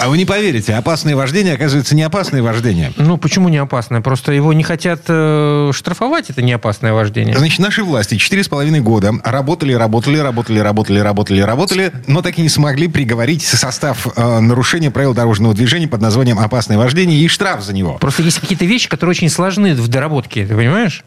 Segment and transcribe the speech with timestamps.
[0.00, 2.90] А вы не поверите, опасное вождение оказывается не опасное вождение.
[2.96, 4.00] Ну, почему не опасное?
[4.00, 7.36] Просто его не хотят э, штрафовать, это не опасное вождение.
[7.36, 12.38] Значит, наши власти четыре с половиной года работали, работали, работали, работали, работали, работали, но так
[12.38, 17.28] и не смогли приговорить состав э, нарушения правил дорожного движения под названием «опасное вождение» и
[17.28, 17.98] штраф за него.
[18.00, 21.04] Просто есть какие-то вещи, которые очень сложны в доработке, ты понимаешь?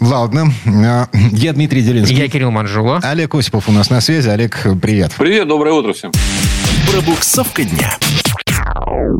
[0.00, 0.52] Ладно.
[0.66, 2.16] Э, Я Дмитрий Делинский.
[2.16, 3.00] Я Кирилл Манжула.
[3.02, 4.28] Олег Осипов у нас на связи.
[4.28, 5.12] Олег, привет.
[5.16, 6.12] Привет, доброе утро всем.
[6.90, 7.98] Пробуксовка дня.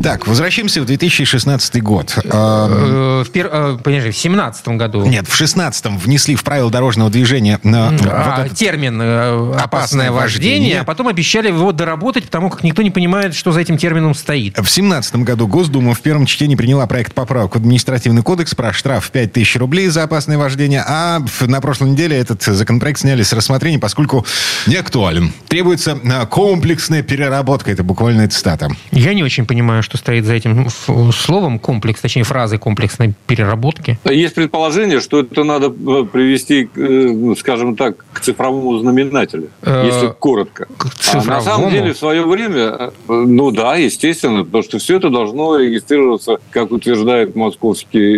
[0.02, 2.16] Так, возвращаемся в 2016 год.
[2.24, 5.04] Э, В, пер- э, подожди, в 17 году.
[5.06, 7.90] Нет, в 16-м внесли в правила дорожного движения э, А,
[8.38, 10.20] вот этот- термин э, Опасное опасное вождение.
[10.58, 14.14] вождение, а потом обещали его доработать, потому как никто не понимает, что за этим термином
[14.14, 14.58] стоит.
[14.58, 19.06] В 17 году Госдума в первом чтении приняла проект поправок в административный кодекс про штраф
[19.06, 23.78] в 5000 рублей за опасное вождение, а на прошлой неделе этот законопроект сняли с рассмотрения,
[23.78, 24.24] поскольку
[24.66, 25.32] не актуален.
[25.48, 28.68] Требуется э, комплексная переработка, это буквально цитата.
[28.92, 33.98] Я не очень понимаю, что стоит за этим ф- словом комплекс, точнее фразой комплексной переработки.
[34.04, 39.84] Есть предположение, что это надо э, привести, э, ну, скажем так, к цифровому знаменателю, Э,
[39.86, 40.66] если коротко.
[40.76, 41.70] К А на самом цифровому.
[41.70, 47.36] деле в свое время, ну да, естественно, потому что все это должно регистрироваться, как утверждает
[47.36, 48.16] московский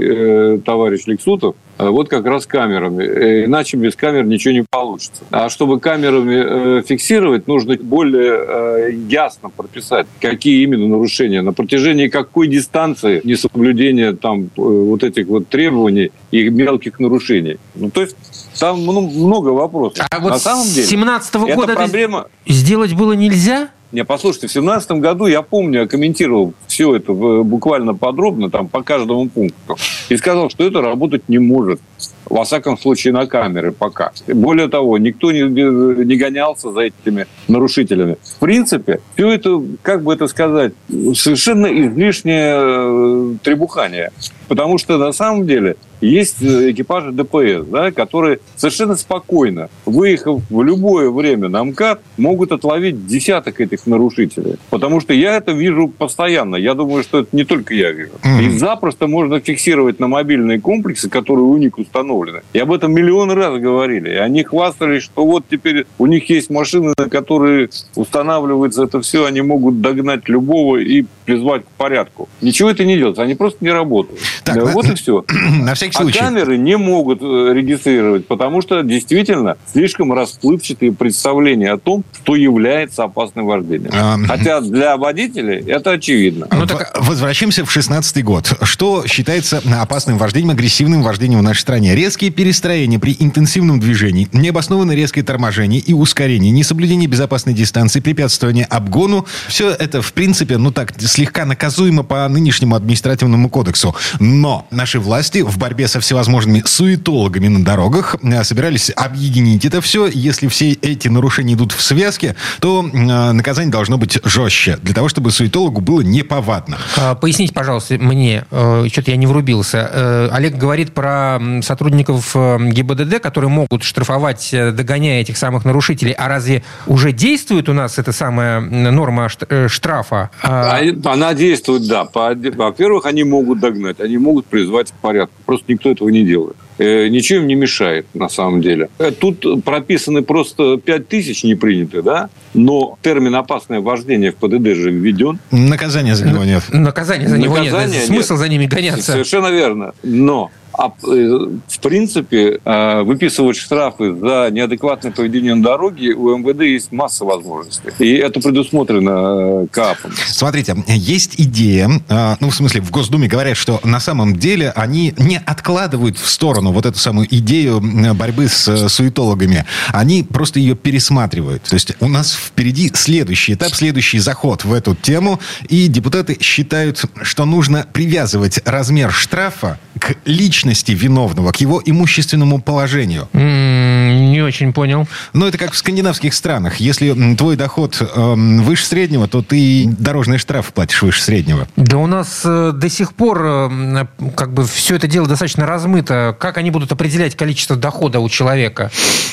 [0.56, 3.04] э, товарищ Лексутов, вот как раз камерами.
[3.04, 5.22] Э, Иначе без камер ничего не получится.
[5.30, 12.08] А чтобы камерами э, фиксировать, нужно более э, ясно прописать, какие именно нарушения, на протяжении
[12.08, 17.58] какой дистанции несоблюдения там э, вот этих вот требований и мелких нарушений.
[17.74, 18.16] Ну, то есть
[18.58, 20.06] там ну, много вопросов.
[20.10, 22.26] А вот на самом с деле, 17 эта года это проблема...
[22.46, 23.68] сделать было нельзя?
[23.90, 28.68] Не, послушайте, в 2017 году, я помню, я комментировал все это в- буквально подробно, там,
[28.68, 29.76] по каждому пункту,
[30.10, 31.80] и сказал, что это работать не может.
[32.28, 34.12] Во всяком случае, на камеры пока.
[34.26, 38.16] Более того, никто не, не гонялся за этими нарушителями.
[38.22, 44.10] В принципе, все это, как бы это сказать, совершенно излишнее э, требухание.
[44.48, 50.62] Потому что на самом деле есть э, экипажи ДПС, да, которые совершенно спокойно, выехав в
[50.62, 54.56] любое время на МКАД, могут отловить десяток этих нарушителей.
[54.70, 56.56] Потому что я это вижу постоянно.
[56.56, 58.12] Я думаю, что это не только я вижу.
[58.40, 62.17] И запросто можно фиксировать на мобильные комплексы, которые у них установлены.
[62.52, 64.10] И об этом миллион раз говорили.
[64.10, 69.26] И они хвастались, что вот теперь у них есть машины, на которые устанавливается это все,
[69.26, 72.28] они могут догнать любого и призвать к порядку.
[72.40, 74.20] Ничего это не делается, они просто не работают.
[74.44, 75.24] Так, Да, на- вот и все.
[75.62, 76.18] На всякий А случай.
[76.18, 83.04] камеры не могут э, регистрировать, потому что действительно слишком расплывчатые представления о том, что является
[83.04, 83.90] опасным вождением.
[83.94, 86.48] А, Хотя для водителей это очевидно.
[86.50, 88.52] Ну, так- Возвращаемся в 16 год.
[88.62, 91.94] Что считается опасным вождением, агрессивным вождением в нашей стране?
[92.08, 99.26] Резкие перестроения при интенсивном движении, необоснованное резкое торможение и ускорение, несоблюдение безопасной дистанции, препятствование обгону.
[99.46, 103.94] Все это, в принципе, ну так, слегка наказуемо по нынешнему административному кодексу.
[104.20, 110.06] Но наши власти в борьбе со всевозможными суетологами на дорогах э, собирались объединить это все.
[110.06, 115.10] Если все эти нарушения идут в связке, то э, наказание должно быть жестче, для того,
[115.10, 116.78] чтобы суетологу было неповадно.
[116.96, 120.30] А, Поясните, пожалуйста, мне, э, что-то я не врубился.
[120.32, 121.62] Олег говорит про м,
[121.98, 126.12] сотрудников э, ГИБДД, которые могут штрафовать, э, догоняя этих самых нарушителей.
[126.12, 130.30] А разве уже действует у нас эта самая норма э, штрафа?
[130.42, 132.08] А, А Она действует, да.
[132.14, 135.34] Во-первых, они могут догнать, они могут призвать к порядку.
[135.46, 136.56] Просто никто этого не делает.
[136.78, 138.88] Э, Ничего им не мешает, на самом деле.
[138.98, 142.30] Э, Тут прописаны просто 5 тысяч не приняты, да?
[142.54, 145.38] Но термин «опасное вождение» в ПДД же введен.
[145.50, 146.62] Наказания за него нет.
[146.72, 147.72] Наказания за него нет.
[147.72, 148.40] Наказания Смысл нет.
[148.40, 149.12] за ними гоняться.
[149.12, 149.92] Совершенно верно.
[150.02, 156.62] Но а, э, в принципе, э, выписывать штрафы за неадекватное поведение на дороге у МВД
[156.62, 157.90] есть масса возможностей.
[157.98, 160.12] И это предусмотрено КАПом.
[160.28, 165.14] Смотрите, есть идея, э, ну, в смысле, в Госдуме говорят, что на самом деле они
[165.18, 167.80] не откладывают в сторону вот эту самую идею
[168.14, 169.64] борьбы с э, суетологами.
[169.88, 171.62] Они просто ее пересматривают.
[171.64, 177.04] То есть у нас впереди следующий этап, следующий заход в эту тему, и депутаты считают,
[177.22, 183.28] что нужно привязывать размер штрафа к личности виновного, к его имущественному положению.
[183.32, 185.08] Не очень понял.
[185.32, 186.76] Ну, это как в скандинавских странах.
[186.76, 191.66] Если твой доход эм, выше среднего, то ты дорожный штраф платишь выше среднего.
[191.76, 194.06] Да у нас э, до сих пор э,
[194.36, 196.36] как бы все это дело достаточно размыто.
[196.38, 198.90] Как они будут определять количество дохода у человека?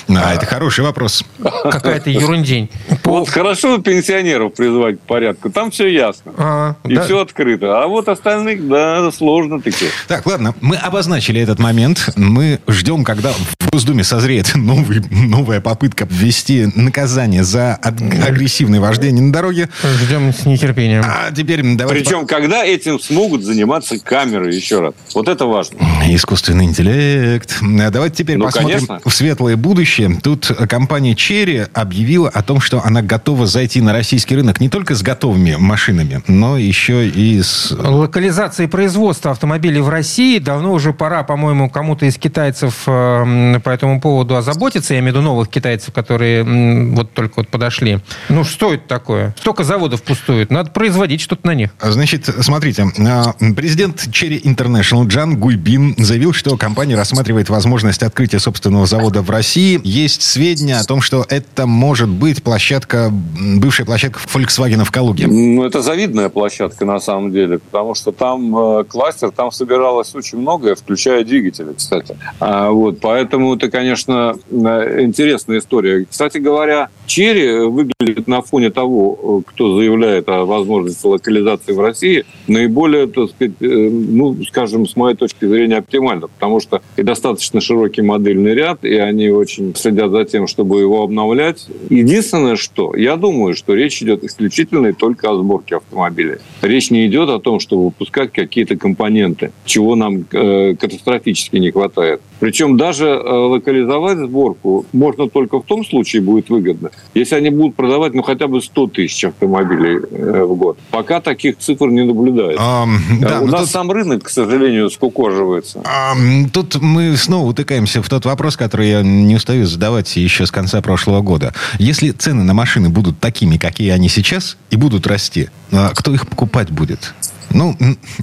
[0.08, 1.24] А, это хороший вопрос.
[1.42, 2.70] Какая-то ерундень.
[3.04, 6.34] Вот хорошо пенсионеров призвать к порядку, там все ясно.
[6.38, 7.04] А, И да.
[7.04, 7.82] все открыто.
[7.84, 9.86] А вот остальных, да, сложно таки.
[10.08, 12.10] Так, ладно, мы обозначили этот момент.
[12.16, 19.32] Мы ждем, когда в Госдуме созреет новый, новая попытка ввести наказание за агрессивное вождение на
[19.32, 19.70] дороге.
[20.02, 21.04] Ждем с нетерпением.
[21.06, 22.04] А теперь давайте...
[22.04, 24.94] Причем, когда этим смогут заниматься камеры, еще раз.
[25.14, 25.78] Вот это важно.
[26.08, 27.15] Искусственный интеллект.
[27.62, 29.10] Давайте теперь ну, посмотрим конечно.
[29.10, 30.20] в светлое будущее.
[30.22, 34.96] Тут компания Cherry объявила о том, что она готова зайти на российский рынок не только
[34.96, 37.72] с готовыми машинами, но еще и с...
[37.72, 44.02] Локализацией производства автомобилей в России давно уже пора, по-моему, кому-то из китайцев э, по этому
[44.02, 44.94] поводу озаботиться.
[44.94, 48.00] Я имею в виду новых китайцев, которые вот только вот подошли.
[48.30, 49.36] Ну, что это такое?
[49.40, 50.52] Столько заводов пустует.
[50.52, 51.72] Надо производить что-то на них.
[51.82, 52.88] Значит, смотрите.
[53.00, 59.30] А, президент Cherry International Джан Гуйбин заявил, что компания рассматривает возможность открытия собственного завода в
[59.30, 59.80] России.
[59.84, 63.12] Есть сведения о том, что это может быть площадка,
[63.58, 65.28] бывшая площадка Volkswagen в Калуге.
[65.28, 70.40] Ну, это завидная площадка на самом деле, потому что там э, кластер, там собиралось очень
[70.40, 72.18] многое, включая двигатели, кстати.
[72.40, 76.08] А, вот, поэтому это, конечно, э, интересная история.
[76.10, 82.26] Кстати говоря, Черри выглядит на фоне того, э, кто заявляет о возможности локализации в России,
[82.48, 87.62] наиболее, так сказать, э, ну, скажем, с моей точки зрения, оптимально, потому что и достаточно
[87.62, 91.68] широкий модельный ряд, и они очень следят за тем, чтобы его обновлять.
[91.90, 96.40] Единственное, что я думаю, что речь идет исключительно и только о сборке автомобиля.
[96.62, 102.22] Речь не идет о том, чтобы выпускать какие-то компоненты, чего нам э, катастрофически не хватает.
[102.40, 107.76] Причем даже э, локализовать сборку можно только в том случае будет выгодно, если они будут
[107.76, 110.78] продавать ну хотя бы 100 тысяч автомобилей э, в год.
[110.92, 112.62] Пока таких цифр не наблюдается.
[112.62, 112.86] А,
[113.22, 113.70] да, У нас тут...
[113.70, 115.82] сам рынок, к сожалению, скукоживается.
[115.86, 116.14] А,
[116.54, 120.82] тут мы снова утыкаемся в тот вопрос, который я не устаю задавать еще с конца
[120.82, 121.54] прошлого года.
[121.80, 126.28] Если цены на машины будут такими, какие они сейчас, и будут расти, а кто их
[126.28, 127.14] покупать будет?
[127.56, 127.74] Ну,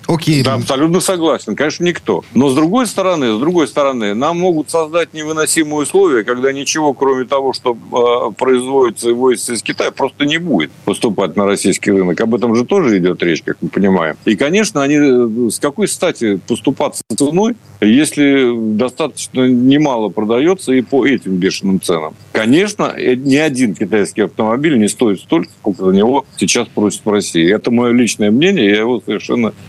[0.09, 0.43] окей.
[0.43, 1.57] Да, абсолютно согласен.
[1.57, 2.23] Конечно, никто.
[2.35, 7.25] Но с другой стороны, с другой стороны, нам могут создать невыносимые условия, когда ничего, кроме
[7.25, 12.21] того, что э, производится и возится из Китая, просто не будет поступать на российский рынок.
[12.21, 14.17] Об этом же тоже идет речь, как мы понимаем.
[14.27, 21.07] И, конечно, они э, с какой стати поступаться ценой, если достаточно немало продается и по
[21.07, 22.15] этим бешеным ценам.
[22.33, 27.11] Конечно, э, ни один китайский автомобиль не стоит столько, сколько за него сейчас просят в
[27.11, 27.51] России.
[27.51, 29.22] Это мое личное мнение, я его совершенно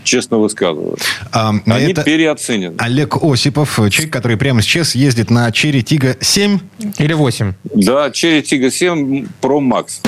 [0.04, 0.96] честно высказываю.
[1.32, 2.74] А, Они это переоценены.
[2.78, 6.58] Олег Осипов, человек, который прямо сейчас ездит на Черри Тига 7
[6.98, 7.54] или 8?
[7.74, 10.00] Да, Черри Тига 7 Pro Max.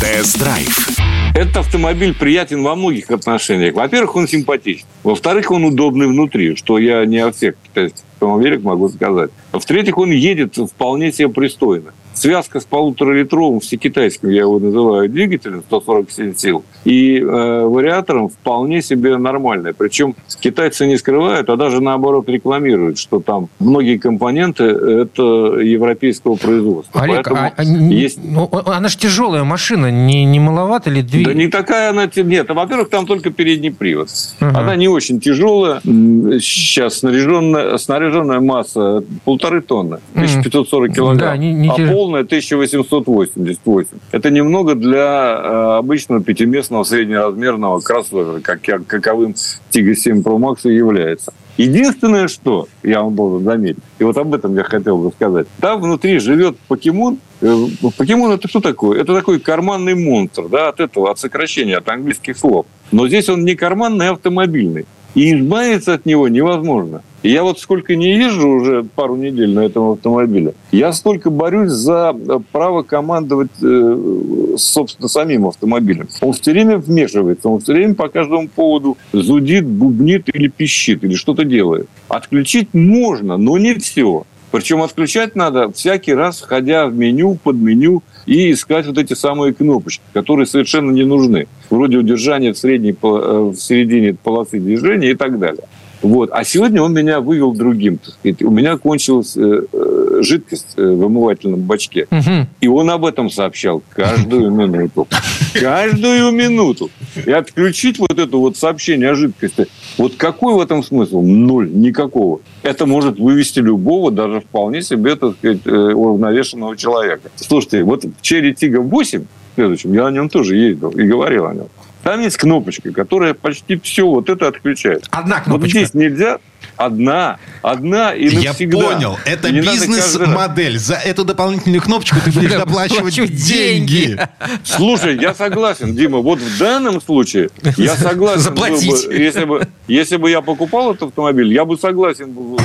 [0.00, 0.88] Тест-драйв.
[1.34, 3.74] Этот автомобиль приятен во многих отношениях.
[3.74, 4.86] Во-первых, он симпатичен.
[5.04, 9.30] Во-вторых, он удобный внутри, что я не о всех китайских автомобилях могу сказать.
[9.52, 16.34] В-третьих, он едет вполне себе пристойно связка с полуторалитровым всекитайским, я его называю, двигателем 147
[16.34, 17.22] сил, и э,
[17.64, 19.72] вариатором вполне себе нормальная.
[19.72, 25.22] Причем китайцы не скрывают, а даже наоборот рекламируют, что там многие компоненты это
[25.60, 27.00] европейского производства.
[27.02, 28.18] Олег, Поэтому а, есть...
[28.22, 31.34] ну, она же тяжелая машина, не, не маловато ли двигатель?
[31.34, 32.10] Да не такая она...
[32.14, 34.08] Нет, во-первых, там только передний привод.
[34.40, 34.50] Угу.
[34.50, 35.80] Она не очень тяжелая.
[35.80, 41.18] Сейчас снаряженная, снаряженная масса полторы тонны, 1540 килограмм.
[41.18, 43.88] Да, не, не а пол полная 1888.
[44.12, 49.34] Это немного для э, обычного пятиместного среднеразмерного кроссовера, как, каковым
[49.70, 51.34] Tiggo 7 Pro Max и является.
[51.58, 55.82] Единственное, что я вам должен заметить, и вот об этом я хотел бы сказать, там
[55.82, 57.18] внутри живет покемон.
[57.42, 57.66] Э,
[57.98, 59.02] покемон это что такое?
[59.02, 62.64] Это такой карманный монстр, да, от этого, от сокращения, от английских слов.
[62.90, 64.86] Но здесь он не карманный, а автомобильный.
[65.14, 67.02] И избавиться от него невозможно.
[67.22, 72.14] Я вот сколько не езжу уже пару недель на этом автомобиле, я столько борюсь за
[72.16, 76.08] э, право командовать, э, собственно, самим автомобилем.
[76.20, 81.14] Он все время вмешивается, он все время по каждому поводу зудит, бубнит или пищит, или
[81.14, 81.88] что-то делает.
[82.08, 84.24] Отключить можно, но не все.
[84.50, 89.52] Причем отключать надо всякий раз, входя в меню, под меню, и искать вот эти самые
[89.52, 91.48] кнопочки, которые совершенно не нужны.
[91.70, 95.64] Вроде удержания в, средней, э, в середине полосы движения и так далее.
[96.02, 96.30] Вот.
[96.32, 97.98] А сегодня он меня вывел другим.
[97.98, 98.42] Так сказать.
[98.42, 102.08] У меня кончилась э, э жидкость э, в омывательном бачке.
[102.10, 102.46] Угу.
[102.60, 105.06] И он об этом сообщал каждую минуту.
[105.54, 106.90] Каждую минуту.
[107.24, 109.68] И отключить вот это вот сообщение о жидкости.
[109.96, 111.22] Вот какой в этом смысл?
[111.22, 111.70] Ноль.
[111.70, 112.40] Никакого.
[112.62, 117.30] Это может вывести любого, даже вполне себе, так сказать, уравновешенного человека.
[117.36, 119.24] Слушайте, вот в Черри Тига 8
[119.58, 121.66] следующем, я на нем тоже ездил и говорил о нем.
[122.08, 125.06] Там есть кнопочка, которая почти все вот это отключает.
[125.10, 125.60] Одна кнопочка.
[125.60, 126.38] Вот здесь нельзя,
[126.78, 128.78] одна, одна и Я навсегда.
[128.78, 129.18] понял.
[129.26, 130.78] Это бизнес-модель.
[130.78, 134.18] За эту дополнительную кнопочку ты будешь доплачивать деньги.
[134.62, 138.40] Слушай, я согласен, Дима, вот в данном случае я согласен.
[138.40, 139.08] Заплатить.
[139.08, 142.58] бы, если, бы, если бы я покупал этот автомобиль, я бы согласен был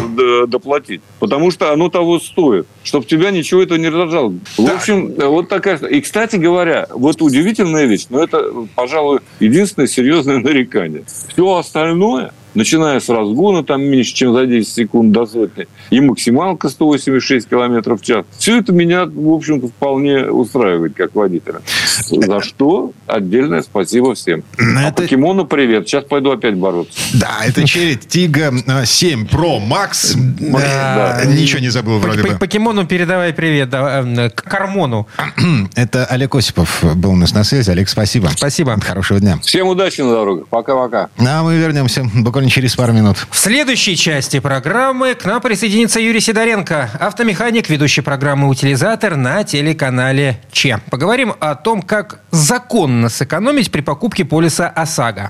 [0.47, 1.01] доплатить.
[1.19, 2.67] Потому что оно того стоит.
[2.83, 4.33] Чтобы тебя ничего этого не раздражало.
[4.57, 5.77] В общем, вот такая...
[5.77, 8.43] И, кстати говоря, вот удивительная вещь, но это,
[8.75, 11.03] пожалуй, единственное серьезное нарекание.
[11.07, 16.69] Все остальное начиная с разгона там меньше, чем за 10 секунд до сотни, и максималка
[16.69, 18.25] 186 километров в час.
[18.37, 21.61] Все это меня, в общем-то, вполне устраивает как водителя.
[22.09, 24.43] За что отдельное спасибо всем.
[24.57, 25.87] А Это- покемону привет.
[25.87, 26.99] Сейчас пойду опять бороться.
[27.13, 30.13] Да, это Черри Тига а, 7 Pro Max.
[30.39, 31.21] Да.
[31.23, 32.37] Э, Ничего не забыл вроде бы.
[32.39, 35.07] Покемону передавай привет, да, э, к Кармону.
[35.75, 37.69] Это Олег Осипов был у нас на связи.
[37.69, 38.29] Олег, спасибо.
[38.35, 38.79] Спасибо.
[38.79, 39.37] Хорошего дня.
[39.41, 40.47] Всем удачи на дорогах.
[40.47, 41.09] Пока-пока.
[41.17, 43.27] А мы вернемся буквально через пару минут.
[43.29, 50.39] В следующей части программы к нам присоединится Юрий Сидоренко, автомеханик, ведущий программы «Утилизатор» на телеканале
[50.51, 50.79] ЧЕ.
[50.89, 55.29] Поговорим о том, как законно сэкономить при покупке полиса ОСАГО.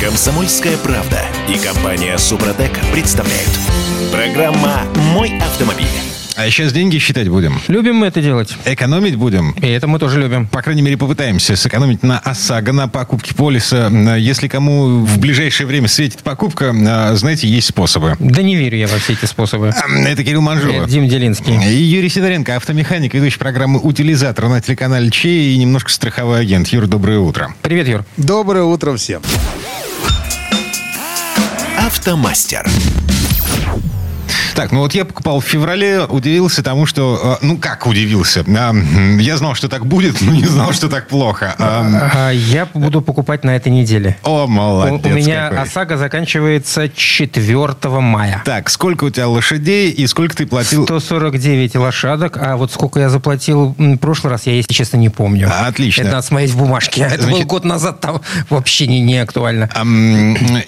[0.00, 3.50] Комсомольская правда и компания Супротек представляют.
[4.12, 6.13] Программа «Мой автомобиль».
[6.36, 7.60] А сейчас деньги считать будем.
[7.68, 8.56] Любим мы это делать.
[8.64, 9.52] Экономить будем.
[9.52, 10.48] И это мы тоже любим.
[10.48, 13.88] По крайней мере, попытаемся сэкономить на ОСАГО, на покупке полиса.
[14.16, 18.16] Если кому в ближайшее время светит покупка, а, знаете, есть способы.
[18.18, 19.72] Да не верю я во все эти способы.
[20.06, 20.84] Это Кирилл Манжула.
[20.84, 21.54] Э, Дим Делинский.
[21.72, 26.66] И Юрий Сидоренко, автомеханик, ведущий программы «Утилизатор» на телеканале ЧЕ и немножко страховой агент.
[26.68, 27.54] Юр, доброе утро.
[27.62, 28.04] Привет, Юр.
[28.16, 29.22] Доброе утро всем.
[31.78, 32.66] Автомастер.
[34.54, 37.38] Так, ну вот я покупал в феврале, удивился тому, что...
[37.42, 38.44] э, Ну, как удивился?
[38.46, 38.72] А,
[39.18, 41.56] Я знал, что так будет, но не знал, что так плохо.
[41.58, 44.16] А, А, Я буду покупать на этой неделе.
[44.22, 45.58] О, молодец у меня какой.
[45.64, 48.42] ОСАГО заканчивается 4 мая.
[48.44, 50.84] Так, сколько у тебя лошадей и сколько ты платил?
[50.84, 55.50] 149 лошадок, а вот сколько я заплатил в прошлый раз, я, если честно, не помню.
[55.66, 56.02] Отлично.
[56.02, 57.00] Это надо смотреть в бумажке.
[57.02, 58.20] Это Значит- был год назад, там
[58.50, 59.68] вообще не, не актуально.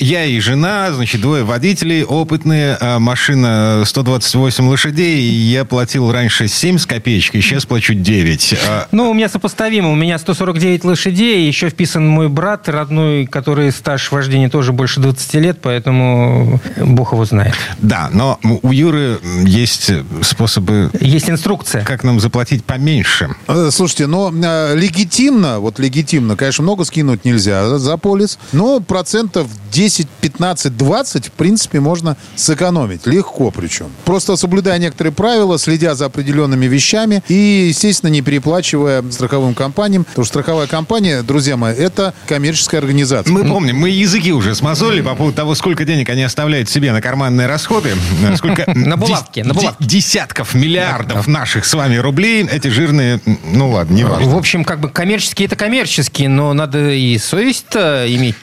[0.00, 6.78] Я и жена, значит, двое водителей, опытные, машина 128 лошадей, и я платил раньше 7
[6.78, 8.54] с копеечкой, сейчас плачу 9.
[8.68, 9.90] А, Ну, у меня сопоставимо.
[9.90, 15.34] У меня 149 лошадей, еще вписан мой брат родной, который стаж вождения тоже больше 20
[15.34, 17.54] лет, поэтому бог его знает.
[17.78, 19.90] Да, но у Юры есть
[20.22, 21.84] способы, Есть инструкция.
[21.84, 23.30] как нам заплатить поменьше.
[23.48, 29.48] Э, Слушайте, но э, легитимно, вот легитимно, конечно, много скинуть нельзя за полис, но процентов
[29.72, 33.06] 10, 15, 20, в принципе, можно сэкономить.
[33.06, 33.86] Легко причем.
[34.04, 40.04] Просто соблюдая некоторые правила, следя за определенными вещами и, естественно, не переплачивая страховым компаниям.
[40.04, 43.32] Потому что страховая компания, друзья мои, это коммерческая организация.
[43.32, 47.00] Мы помним, мы языки уже смазолили по поводу того, сколько денег они оставляют себе на
[47.00, 47.94] карманные расходы,
[48.36, 49.76] сколько На булавки, дес- на булавки.
[49.80, 53.20] де- десятков миллиардов наших с вами рублей, эти жирные,
[53.52, 54.28] ну ладно, не важно.
[54.30, 58.36] В общем, как бы коммерческие это коммерческие, но надо и совесть-то иметь.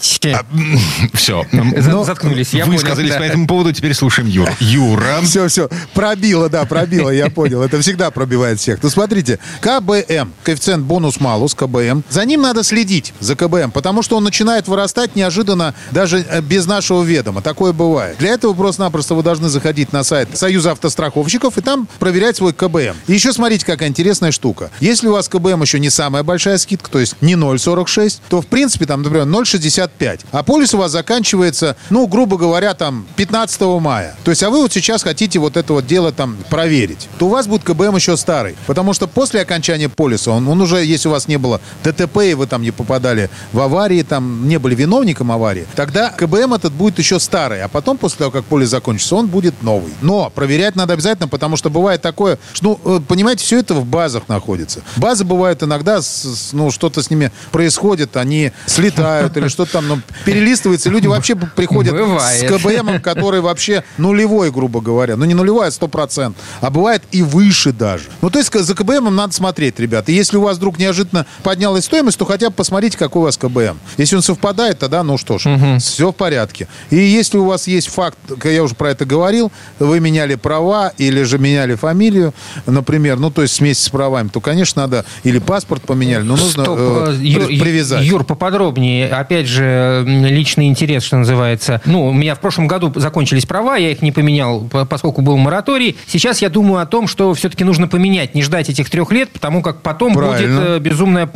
[1.13, 1.45] Все.
[1.77, 4.51] За- заткнулись, я Вы сказались по этому поводу, теперь слушаем Юру.
[4.59, 5.12] Юра.
[5.21, 5.69] Все, все.
[5.93, 7.61] Пробило, да, пробило, я понял.
[7.61, 8.81] Это всегда пробивает всех.
[8.81, 14.23] Ну, смотрите, КБМ, коэффициент бонус-малус, КБМ, за ним надо следить, за КБМ, потому что он
[14.23, 17.41] начинает вырастать неожиданно, даже э, без нашего ведома.
[17.41, 18.17] Такое бывает.
[18.17, 22.95] Для этого просто-напросто вы должны заходить на сайт Союза автостраховщиков и там проверять свой КБМ.
[23.07, 24.71] И еще смотрите, какая интересная штука.
[24.79, 28.47] Если у вас КБМ еще не самая большая скидка, то есть не 0,46, то, в
[28.47, 30.21] принципе, там, например, 0,65.
[30.31, 34.15] А полис у вас заканчивается, ну, грубо говоря, там, 15 мая.
[34.23, 37.29] То есть, а вы вот сейчас хотите вот это вот дело там проверить, то у
[37.29, 38.55] вас будет КБМ еще старый.
[38.65, 42.33] Потому что после окончания полиса, он, он уже, если у вас не было ДТП, и
[42.33, 46.97] вы там не попадали в аварии, там не были виновником аварии, тогда КБМ этот будет
[46.99, 47.61] еще старый.
[47.61, 49.93] А потом, после того, как полис закончится, он будет новый.
[50.01, 53.85] Но проверять надо обязательно, потому что бывает такое, что, ну, э, понимаете, все это в
[53.85, 54.81] базах находится.
[54.95, 59.87] Базы бывают иногда, с- с- ну, что-то с ними происходит, они слетают или что-то там,
[59.87, 62.49] ну, перелистывается, люди вообще приходят Бывает.
[62.49, 64.92] с КБМом, который вообще нулевой, грубо говоря.
[65.15, 66.33] Ну, не нулевой, а 100%.
[66.61, 68.05] А бывает и выше даже.
[68.21, 70.11] Ну, то есть за КБМом надо смотреть, ребята.
[70.11, 73.37] И если у вас вдруг неожиданно поднялась стоимость, то хотя бы посмотрите, какой у вас
[73.37, 73.77] КБМ.
[73.97, 76.67] Если он совпадает, тогда, ну что ж, все в порядке.
[76.89, 81.23] И если у вас есть факт, я уже про это говорил, вы меняли права или
[81.23, 82.33] же меняли фамилию,
[82.65, 86.63] например, ну, то есть смесь с правами, то, конечно, надо или паспорт поменяли, но нужно
[86.63, 88.03] Стоп, э, э, Юр, при- привязать.
[88.03, 89.09] Юр, поподробнее.
[89.09, 91.81] Опять же, личный интерес, что называется.
[91.85, 95.21] Ну, у меня в прошлом году закончились права, я их не поменял по, по- поскольку
[95.21, 95.97] был мораторий.
[96.07, 99.61] Сейчас я думаю о том, что все-таки нужно поменять, не ждать этих трех лет, потому
[99.61, 100.59] как потом Правильно.
[100.59, 101.29] будет э, безумная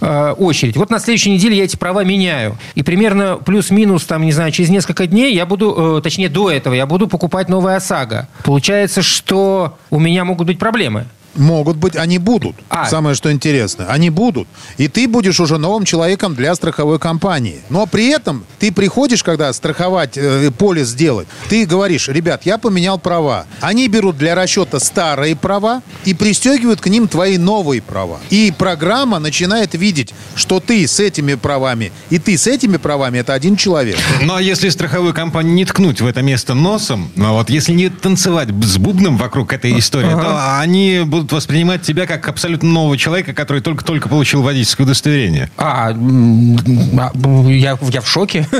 [0.00, 0.76] э, очередь.
[0.76, 2.56] Вот на следующей неделе я эти права меняю.
[2.74, 6.74] И примерно плюс-минус, там, не знаю, через несколько дней я буду, э, точнее, до этого
[6.74, 8.28] я буду покупать новый ОСАГО.
[8.44, 11.06] Получается, что у меня могут быть проблемы.
[11.36, 12.56] Могут быть, они будут.
[12.68, 12.86] А.
[12.86, 14.48] Самое, что интересно, они будут.
[14.78, 17.60] И ты будешь уже новым человеком для страховой компании.
[17.68, 22.98] Но при этом ты приходишь, когда страховать э, полис сделать, ты говоришь, ребят, я поменял
[22.98, 23.46] права.
[23.60, 28.18] Они берут для расчета старые права и пристегивают к ним твои новые права.
[28.30, 33.34] И программа начинает видеть, что ты с этими правами и ты с этими правами это
[33.34, 33.98] один человек.
[34.22, 37.88] Ну, а если страховую компанию не ткнуть в это место носом, ну, вот если не
[37.88, 43.32] танцевать с бубном вокруг этой истории, то они будут воспринимать тебя как абсолютно нового человека,
[43.34, 45.50] который только-только получил водительское удостоверение.
[45.56, 48.46] А, а, я, я в шоке.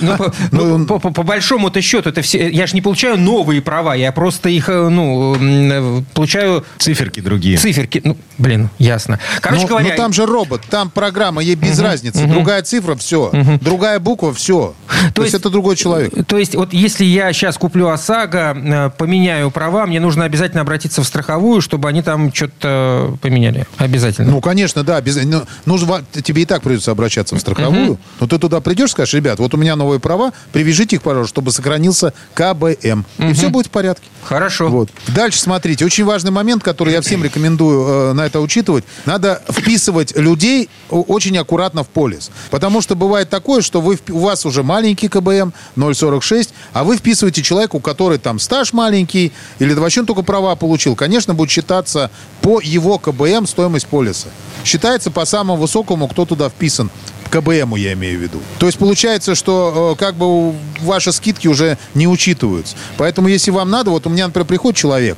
[0.00, 4.12] Ну, по- ну, по- большому-то счету, это все, я же не получаю новые права, я
[4.12, 7.56] просто их, э, ну, э, получаю Циферки другие.
[7.58, 8.00] циферки.
[8.04, 9.18] Ну, блин, ясно.
[9.40, 12.26] Короче ну, говоря, ну, там же робот, там программа, ей без разницы.
[12.26, 13.30] Другая цифра, все.
[13.60, 14.74] Другая буква, все.
[15.14, 16.12] То, есть, есть- это другой человек.
[16.26, 21.02] То есть, вот если я сейчас куплю ОСАГО, э, поменяю права, мне нужно обязательно обратиться
[21.02, 23.66] в страховую, чтобы они там что-то поменяли.
[23.78, 24.30] Обязательно.
[24.30, 25.00] Ну, конечно, да.
[25.00, 25.16] Без...
[25.24, 27.98] ну, нужно, тебе и так придется обращаться в страховую.
[28.20, 31.50] Но ты туда придешь, скажешь, ребят, вот у меня новые права, привяжите их, пожалуйста, чтобы
[31.50, 33.06] сохранился КБМ.
[33.16, 34.06] И все будет в порядке.
[34.22, 34.68] Хорошо.
[34.68, 34.90] Вот.
[35.08, 35.86] Дальше смотрите.
[35.86, 38.84] Очень важный момент, который я всем рекомендую э, на это учитывать.
[39.06, 42.30] Надо вписывать людей очень аккуратно в полис.
[42.50, 47.42] Потому что бывает такое, что вы, у вас уже маленький КБМ, 0,46, а вы вписываете
[47.42, 50.96] человека, у которого там стаж маленький, или вообще он только права получил.
[50.96, 54.28] Конечно, будет считаться по его КБМ стоимость полиса.
[54.64, 56.90] Считается по самому высокому, кто туда вписан.
[57.32, 58.38] КБМу я имею в виду.
[58.58, 62.76] То есть получается, что э, как бы ваши скидки уже не учитываются.
[62.98, 65.16] Поэтому если вам надо, вот у меня, например, приходит человек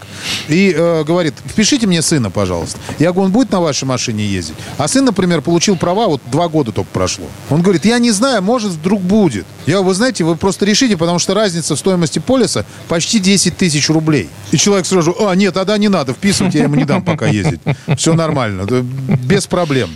[0.48, 2.78] и э, говорит, впишите мне сына, пожалуйста.
[3.00, 4.54] Я говорю, он будет на вашей машине ездить?
[4.78, 7.26] А сын, например, получил права, вот два года только прошло.
[7.50, 9.44] Он говорит, я не знаю, может, вдруг будет.
[9.66, 13.56] Я говорю, вы знаете, вы просто решите, потому что разница в стоимости полиса почти 10
[13.56, 14.28] тысяч рублей.
[14.52, 17.60] И человек сразу, а, нет, тогда не надо вписывать, я ему не дам пока ездить.
[17.96, 19.90] Все нормально, да, без проблем.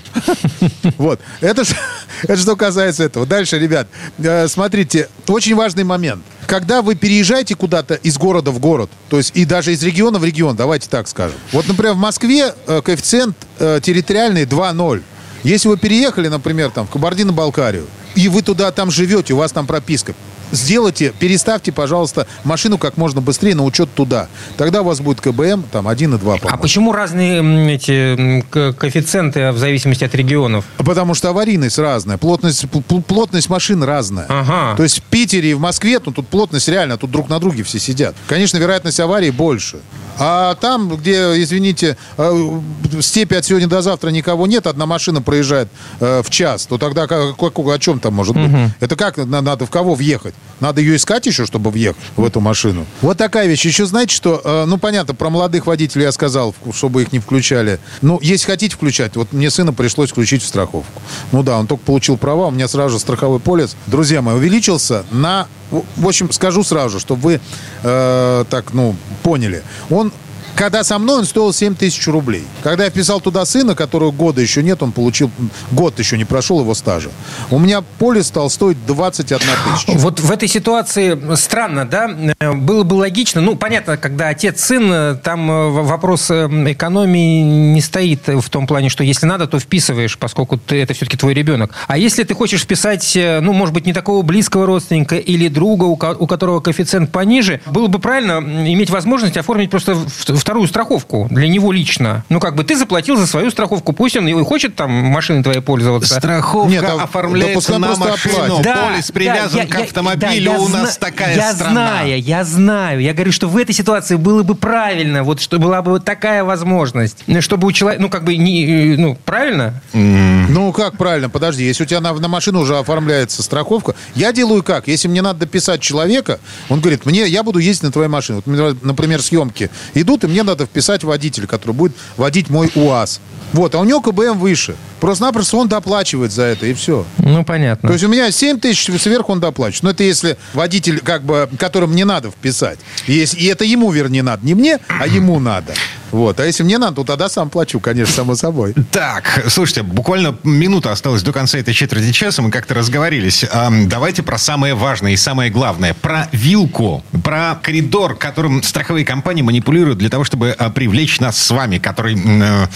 [0.97, 1.21] Вот.
[1.41, 1.75] Это, ж-
[2.23, 3.27] это что касается этого.
[3.27, 6.23] Дальше, ребят, э, смотрите, очень важный момент.
[6.47, 10.25] Когда вы переезжаете куда-то из города в город, то есть и даже из региона в
[10.25, 11.37] регион, давайте так скажем.
[11.53, 15.03] Вот, например, в Москве э, коэффициент э, территориальный 2,0.
[15.45, 19.67] Если вы переехали, например, там, в Кабардино-Балкарию, и вы туда там живете, у вас там
[19.67, 20.15] прописка,
[20.53, 24.29] сделайте, переставьте, пожалуйста, машину как можно быстрее на учет туда.
[24.57, 26.59] Тогда у вас будет КБМ там 1 и 2, А по-моему.
[26.61, 30.65] почему разные эти коэффициенты в зависимости от регионов?
[30.79, 34.27] Потому что аварийность разная, плотность, пл- пл- плотность машин разная.
[34.29, 34.77] Ага.
[34.77, 37.63] То есть в Питере и в Москве, ну, тут плотность реально, тут друг на друге
[37.63, 38.15] все сидят.
[38.27, 39.79] Конечно, вероятность аварии больше.
[40.21, 45.23] А там, где, извините, э, в степи от сегодня до завтра никого нет, одна машина
[45.23, 45.69] проезжает
[46.01, 48.51] э, в час, то тогда о чем там может быть?
[48.81, 50.35] Это как на- надо в кого въехать?
[50.61, 52.87] Надо ее искать еще, чтобы въехать в эту машину.
[53.01, 53.65] Вот такая вещь.
[53.65, 57.79] Еще знаете, что, э, ну, понятно, про молодых водителей я сказал, чтобы их не включали.
[58.03, 61.01] Ну, если хотите включать, вот мне сына пришлось включить в страховку.
[61.33, 65.05] Ну да, он только получил права, у меня сразу же страховой полис, друзья мои, увеличился
[65.11, 65.47] на...
[65.71, 67.41] В общем, скажу сразу чтобы вы
[67.83, 69.63] э, так, ну, поняли.
[69.91, 70.13] Он
[70.55, 72.45] когда со мной он стоил 7 тысяч рублей.
[72.63, 75.31] Когда я вписал туда сына, которого года еще нет, он получил,
[75.73, 77.11] год еще не прошел его стажа.
[77.51, 79.93] У меня полис стал стоить 21 тысяча.
[79.99, 82.09] Вот в этой ситуации странно, да?
[82.55, 88.27] Было бы логично, ну, понятно, когда отец-сын, э, там э, вопрос э, экономии не стоит
[88.27, 91.73] в том плане, что если надо, то вписываешь, поскольку ты, это все-таки твой ребенок.
[91.87, 95.85] А если ты хочешь вписать, э, ну, может быть, не такого близкого родственника или друга,
[95.85, 98.39] у ко- у которого коэффициент пониже, было бы правильно
[98.73, 102.25] иметь возможность оформить просто в- вторую страховку для него лично.
[102.29, 105.61] Ну, как бы ты заплатил за свою страховку, пусть он и хочет там машиной твоей
[105.61, 106.15] пользоваться.
[106.17, 108.59] Страховка Нет, а- да оформляется пускай на машину.
[108.59, 108.75] оплатит.
[108.81, 110.21] Полис привязан я- к автомобилю.
[110.21, 111.71] да, я У нас зна- такая я страна.
[111.73, 113.01] знаю, я знаю.
[113.01, 117.25] Я говорю, что в этой ситуации было бы правильно, вот что была бы такая возможность,
[117.41, 119.81] чтобы у человека, ну как бы, не, э, ну правильно?
[119.93, 121.29] Ну, как правильно?
[121.29, 124.89] Подожди, если у тебя на, на машину уже оформляется страховка, я делаю как?
[124.89, 128.37] Если мне надо дописать человека, он говорит, мне, я буду ездить на твоей машине.
[128.45, 133.21] Вот, например, например, съемки идут, и мне надо вписать водителя, который будет водить мой УАЗ.
[133.53, 134.77] Вот, а у него КБМ выше.
[135.01, 137.07] Просто-напросто он доплачивает за это, и все.
[137.19, 137.89] Ну понятно.
[137.89, 139.83] То есть у меня 7 тысяч, сверху он доплачивает.
[139.85, 142.79] Но это если водитель, как бы, которым не надо вписать.
[143.07, 144.45] И, это ему, вернее, надо.
[144.45, 145.73] Не мне, а ему надо.
[146.11, 146.41] Вот.
[146.41, 148.75] А если мне надо, то тогда сам плачу, конечно, само собой.
[148.91, 152.43] Так, слушайте, буквально минута осталась до конца этой четверти часа.
[152.43, 153.45] Мы как-то разговорились.
[153.51, 155.95] Эм, давайте про самое важное и самое главное.
[155.95, 161.51] Про вилку, про коридор, которым страховые компании манипулируют для того, чтобы э, привлечь нас с
[161.51, 162.17] вами, который...
[162.17, 162.67] э,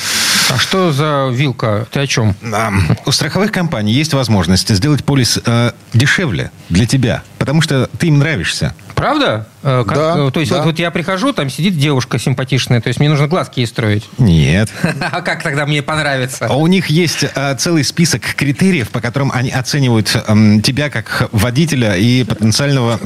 [0.50, 1.86] А что за вилка?
[1.90, 2.34] Ты о чем?
[2.42, 8.08] эм, у страховых компаний есть возможность сделать полис э, дешевле для тебя, потому что ты
[8.08, 8.74] им нравишься.
[8.94, 9.48] Правда?
[9.62, 10.58] Э, как- Да, э, то есть да.
[10.58, 14.08] вот, вот я прихожу, там сидит девушка симпатичная, то есть мне нужно глазки ей строить.
[14.18, 14.68] Нет.
[15.12, 16.46] А как тогда мне понравится?
[16.46, 21.28] А У них есть э, целый список критериев, по которым они оценивают эм, тебя как
[21.32, 22.98] водителя и потенциального,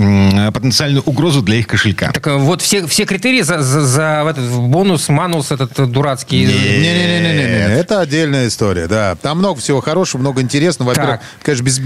[0.53, 2.12] потенциальную угрозу для их кошелька.
[2.12, 6.45] Так вот все, все критерии за, за- за в этот бонус, манус этот дурацкий.
[6.45, 9.16] Не-не-не, это отдельная история, да.
[9.16, 10.90] Там много всего хорошего, много интересного.
[10.90, 11.81] Во-первых, конечно, без,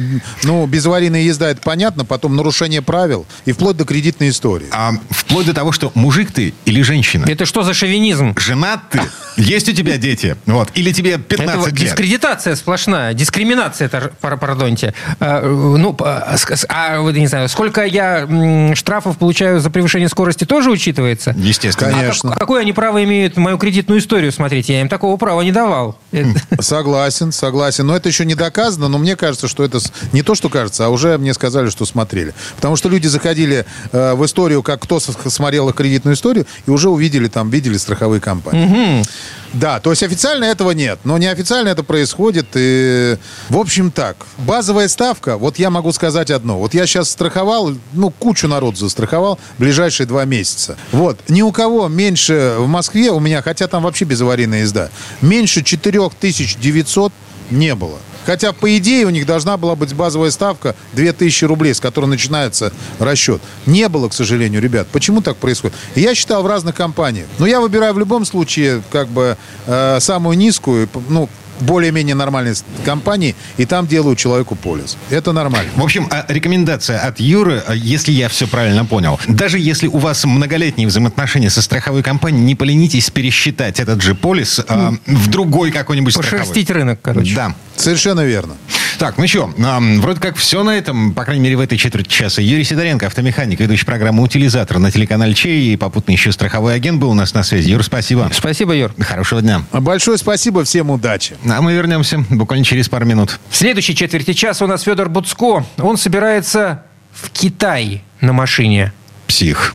[0.44, 4.59] ну, безаварийная езда, это понятно, потом нарушение правил и вплоть до кредитной истории.
[4.72, 7.24] А, вплоть до того, что мужик ты или женщина.
[7.28, 8.34] Это что за шовинизм?
[8.38, 9.00] Женат ты?
[9.36, 10.36] Есть у тебя дети?
[10.46, 10.70] Вот.
[10.74, 11.74] Или тебе Это 15 вот лет?
[11.78, 14.94] дискредитация сплошная, дискриминация, это, пар- пардоньте.
[15.20, 16.36] А, ну, а,
[16.68, 18.28] а, вот, не знаю, сколько я
[18.74, 21.34] штрафов получаю за превышение скорости, тоже учитывается?
[21.38, 21.92] Естественно.
[21.92, 22.32] Конечно.
[22.34, 24.68] А какое они право имеют мою кредитную историю смотреть?
[24.68, 25.98] Я им такого права не давал.
[26.12, 27.86] Это- Согласен, согласен.
[27.86, 29.78] Но это еще не доказано, но мне кажется, что это
[30.12, 32.34] не то, что кажется, а уже мне сказали, что смотрели.
[32.56, 36.88] Потому что люди заходили э, в историю, как кто смотрел их кредитную историю, и уже
[36.88, 39.04] увидели там, видели страховые компании.
[39.52, 42.46] Да, то есть официально этого нет, но неофициально это происходит.
[42.54, 43.16] И,
[43.48, 44.16] в общем, так.
[44.38, 46.58] Базовая ставка, вот я могу сказать одно.
[46.58, 50.76] Вот я сейчас страховал, ну, кучу народу застраховал ближайшие два месяца.
[50.92, 51.18] Вот.
[51.28, 57.12] Ни у кого меньше в Москве, у меня, хотя там вообще безаварийная езда, меньше 4900
[57.50, 57.98] не было.
[58.26, 62.72] Хотя, по идее, у них должна была быть базовая ставка 2000 рублей, с которой начинается
[62.98, 63.40] расчет.
[63.66, 64.88] Не было, к сожалению, ребят.
[64.92, 65.76] Почему так происходит?
[65.94, 67.26] Я считал в разных компаниях.
[67.38, 69.36] Но я выбираю в любом случае как бы
[69.66, 71.28] э, самую низкую, ну,
[71.62, 74.96] более-менее нормальной компании, и там делаю человеку полис.
[75.10, 75.70] Это нормально.
[75.76, 79.18] В общем, а, рекомендация от Юры, а, если я все правильно понял.
[79.28, 84.60] Даже если у вас многолетние взаимоотношения со страховой компанией, не поленитесь пересчитать этот же полис
[84.68, 86.40] а, в другой какой-нибудь страховой.
[86.40, 87.34] Пошерстить рынок, короче.
[87.34, 87.54] Да.
[87.76, 88.54] Совершенно верно.
[88.98, 92.42] Так, ну что, вроде как все на этом, по крайней мере, в этой четверти часа.
[92.42, 97.10] Юрий Сидоренко, автомеханик, ведущий программы «Утилизатор» на телеканале Чей, и попутно еще страховой агент был
[97.10, 97.70] у нас на связи.
[97.70, 98.30] Юр, спасибо.
[98.34, 98.92] Спасибо, Юр.
[98.98, 99.62] Хорошего дня.
[99.72, 101.36] Большое спасибо, всем удачи.
[101.50, 103.40] А мы вернемся буквально через пару минут.
[103.48, 105.64] В следующей четверти часа у нас Федор Буцко.
[105.78, 108.92] Он собирается в Китай на машине.
[109.26, 109.72] Псих.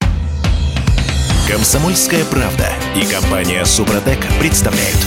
[1.50, 4.98] Комсомольская правда и компания Супротек представляют.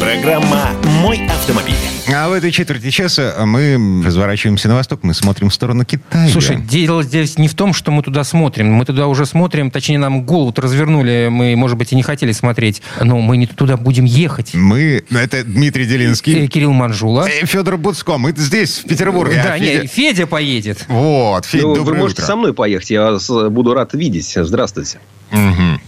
[0.00, 0.70] Программа
[1.02, 1.74] «Мой автомобиль».
[2.14, 6.28] А в этой четверти часа мы разворачиваемся на восток, мы смотрим в сторону Китая.
[6.28, 8.72] Слушай, дело здесь не в том, что мы туда смотрим.
[8.72, 11.28] Мы туда уже смотрим, точнее, нам голову развернули.
[11.30, 12.82] Мы, может быть, и не хотели смотреть.
[13.00, 14.54] Но мы не туда будем ехать.
[14.54, 17.26] Мы, это Дмитрий Э, Делинский, Кирилл Манжула.
[17.28, 18.18] э, Федор Буцко.
[18.18, 19.40] Мы здесь, в Петербурге.
[19.42, 20.84] Да, а не, Федя- Федя поедет.
[20.88, 22.26] Вот, Федь, Ну, вы доброе можете утро.
[22.32, 24.32] со мной поехать, я вас э, буду рад видеть.
[24.36, 24.98] Здравствуйте.
[25.32, 25.80] Мгм.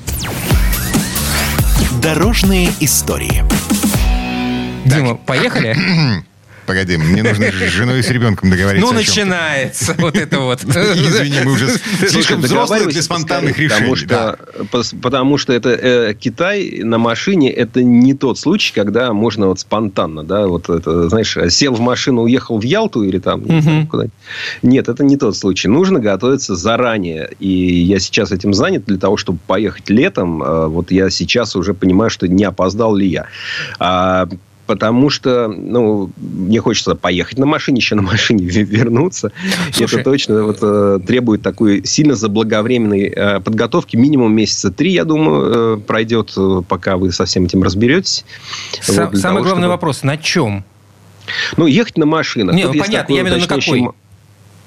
[2.03, 3.45] Дорожные истории.
[4.89, 5.77] Дима, поехали?
[6.69, 8.87] Погоди, мне нужно с женой и с ребенком договориться.
[8.87, 10.63] Ну, начинается вот это вот.
[10.65, 11.67] Извини, мы уже
[12.07, 14.07] слишком взрослые для спонтанных решений.
[15.01, 20.25] Потому что, это э, Китай на машине это не тот случай, когда можно вот спонтанно,
[20.25, 23.87] да, вот это, знаешь, сел в машину, уехал в Ялту или там, не знаю, Мгм.
[23.87, 24.05] куда
[24.61, 25.69] Нет, это не тот случай.
[25.69, 27.31] Нужно готовиться заранее.
[27.39, 27.49] И
[27.81, 30.43] я сейчас этим занят для того, чтобы поехать летом.
[30.43, 33.25] Э, Вот я сейчас уже понимаю, что не опоздал ли я.
[34.69, 39.33] Потому что, ну, мне хочется поехать на машине, еще на машине ве- вернуться.
[39.73, 39.95] Слушай.
[40.01, 43.97] это точно вот, э, требует такой сильно заблаговременной э, подготовки.
[43.97, 48.27] Минимум месяца три, я думаю, э, пройдет, э, пока вы со всем этим разберетесь.
[48.83, 50.65] Са- Вот, Самый того, главный чтобы- вопрос, на чем?
[51.57, 52.55] Ну, ехать на машинах.
[52.55, 53.89] Не, Тут ну, понятно, такой я имею в виду, на какой?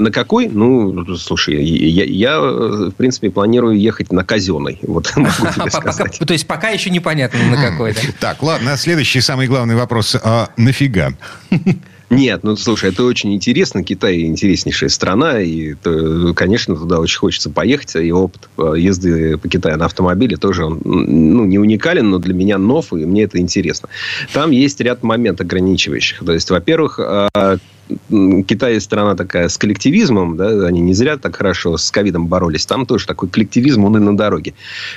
[0.01, 0.47] На какой?
[0.47, 4.79] Ну, слушай, я, я, в принципе, планирую ехать на казенной.
[4.81, 6.19] Вот могу тебе сказать.
[6.19, 7.93] То есть пока еще непонятно на какой.
[8.19, 10.15] Так, ладно, следующий самый главный вопрос.
[10.23, 11.13] А, нафига?
[12.09, 13.83] Нет, ну слушай, это очень интересно.
[13.83, 17.95] Китай интереснейшая страна, и, то, конечно, туда очень хочется поехать.
[17.95, 22.57] И опыт езды по Китаю на автомобиле тоже он, ну, не уникален, но для меня
[22.57, 23.87] нов, и мне это интересно.
[24.33, 26.25] Там есть ряд моментов ограничивающих.
[26.25, 27.57] То есть, во-первых, э,
[28.47, 32.65] Китай страна такая с коллективизмом, да, они не зря так хорошо с ковидом боролись.
[32.65, 34.53] Там тоже такой коллективизм, он и на дороге.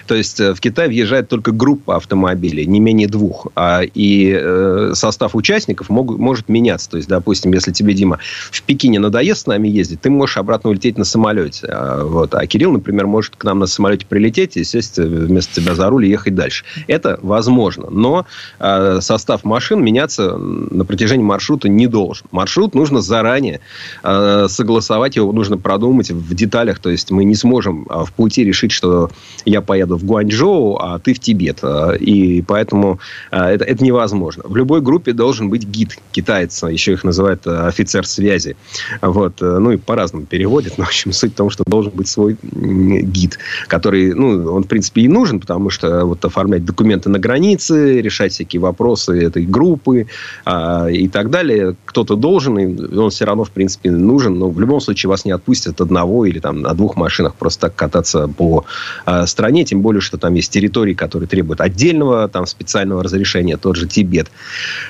[0.07, 3.49] То есть в Китай въезжает только группа автомобилей, не менее двух.
[3.55, 6.91] А, и э, состав участников мог, может меняться.
[6.91, 8.19] То есть, допустим, если тебе, Дима,
[8.51, 11.67] в Пекине надоест с нами ездить, ты можешь обратно улететь на самолете.
[11.69, 12.35] А, вот.
[12.35, 16.07] а Кирилл, например, может к нам на самолете прилететь и сесть вместо тебя за руль
[16.07, 16.65] и ехать дальше.
[16.87, 17.89] Это возможно.
[17.91, 18.27] Но
[18.59, 22.27] э, состав машин меняться на протяжении маршрута не должен.
[22.31, 23.61] Маршрут нужно заранее
[24.03, 26.79] э, согласовать, его нужно продумать в деталях.
[26.81, 29.11] То есть мы не сможем в пути решить, что
[29.47, 31.61] я поеду в Гуанчжоу, а ты в Тибет.
[31.99, 34.43] И поэтому это, это невозможно.
[34.47, 36.63] В любой группе должен быть гид китаец.
[36.65, 38.55] Еще их называют офицер связи.
[39.01, 39.41] Вот.
[39.41, 40.77] Ну и по-разному переводят.
[40.77, 44.69] Но, в общем, суть в том, что должен быть свой гид, который, ну, он, в
[44.69, 50.07] принципе, и нужен, потому что вот оформлять документы на границе, решать всякие вопросы этой группы
[50.45, 51.77] а, и так далее.
[51.85, 54.39] Кто-то должен, и он все равно, в принципе, нужен.
[54.39, 57.75] Но в любом случае вас не отпустят одного или там на двух машинах просто так
[57.75, 58.65] кататься по
[59.05, 59.65] а, стране.
[59.65, 63.57] Тем более, что там есть территории, которые требуют отдельного там специального разрешения.
[63.57, 64.31] Тот же Тибет.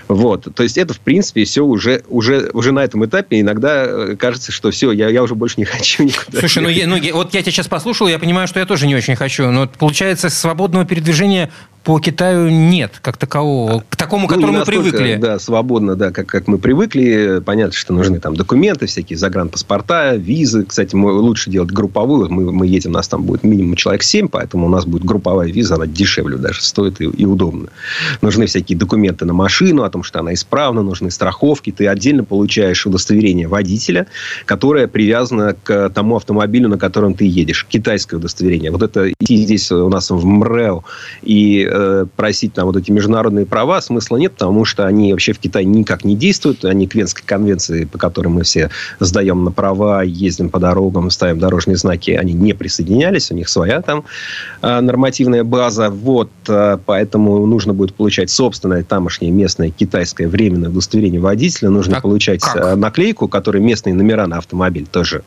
[0.09, 0.49] Вот.
[0.55, 3.41] То есть это, в принципе, все уже, уже, уже на этом этапе.
[3.41, 6.41] Иногда э, кажется, что все, я, я уже больше не хочу никуда.
[6.41, 8.95] Слушай, ну, я, ну вот я тебя сейчас послушал, я понимаю, что я тоже не
[8.95, 9.51] очень хочу.
[9.51, 11.51] Но получается, свободного передвижения
[11.85, 15.19] по Китаю нет как такового, к такому, к ну, которому мы привыкли.
[15.21, 17.43] Да, свободно, да, как, как мы привыкли.
[17.45, 20.65] Понятно, что нужны там документы, всякие загранпаспорта, визы.
[20.65, 22.31] Кстати, мы лучше делать групповую.
[22.31, 25.51] Мы, мы едем, у нас там будет минимум человек 7, поэтому у нас будет групповая
[25.51, 27.69] виза, она дешевле даже стоит и, и удобно.
[28.23, 31.71] Нужны всякие документы на машину, о том, что она исправна, нужны страховки.
[31.71, 34.07] Ты отдельно получаешь удостоверение водителя,
[34.47, 37.67] которое привязано к тому автомобилю, на котором ты едешь.
[37.69, 38.71] Китайское удостоверение.
[38.71, 40.83] Вот это идти здесь у нас в МРЭО
[41.23, 45.41] и Э, просить там вот эти международные права смысла нет, потому что они вообще в
[45.41, 46.65] Китае никак не действуют.
[46.65, 51.41] Они к Венской конвенции, по которой мы все сдаем на права, ездим по дорогам, ставим
[51.41, 53.33] дорожные знаки, они не присоединялись.
[53.33, 54.05] У них своя там
[54.63, 55.91] э, нормативная база.
[55.91, 61.71] Вот, э, поэтому нужно будет получать собственное тамошнее местное китайское временное удостоверение водителя.
[61.71, 62.77] Нужно а получать как?
[62.77, 65.25] наклейку, которая местные номера на автомобиль тоже,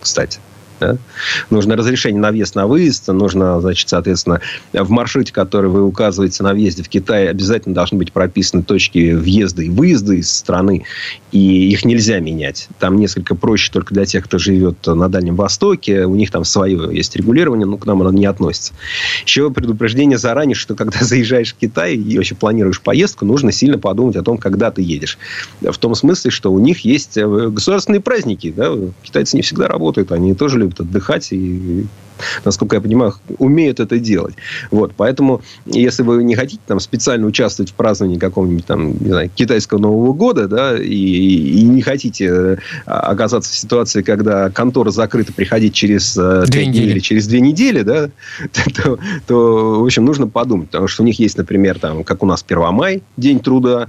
[0.00, 0.38] кстати.
[0.80, 0.96] Да?
[1.50, 3.08] Нужно разрешение на въезд, на выезд.
[3.08, 4.40] Нужно, значит, соответственно,
[4.72, 9.62] в маршруте, который вы указываете на въезде в Китай, обязательно должны быть прописаны точки въезда
[9.62, 10.84] и выезда из страны.
[11.32, 12.68] И их нельзя менять.
[12.78, 16.04] Там несколько проще только для тех, кто живет на Дальнем Востоке.
[16.04, 18.72] У них там свое есть регулирование, но к нам оно не относится.
[19.26, 24.16] Еще предупреждение заранее, что когда заезжаешь в Китай и вообще планируешь поездку, нужно сильно подумать
[24.16, 25.18] о том, когда ты едешь.
[25.60, 28.52] В том смысле, что у них есть э, государственные праздники.
[28.54, 28.72] Да?
[29.02, 31.86] Китайцы не всегда работают, они тоже любят отдыхать и
[32.44, 34.34] насколько я понимаю, умеют это делать.
[34.70, 39.30] Вот, поэтому, если вы не хотите там специально участвовать в праздновании какого-нибудь там, не знаю,
[39.34, 45.32] китайского Нового года, да, и, и не хотите э, оказаться в ситуации, когда контора закрыта,
[45.32, 48.10] приходить через э, две недели или через две недели, да,
[48.82, 52.26] то, то, в общем, нужно подумать, потому что у них есть, например, там, как у
[52.26, 53.88] нас Первомай, День труда,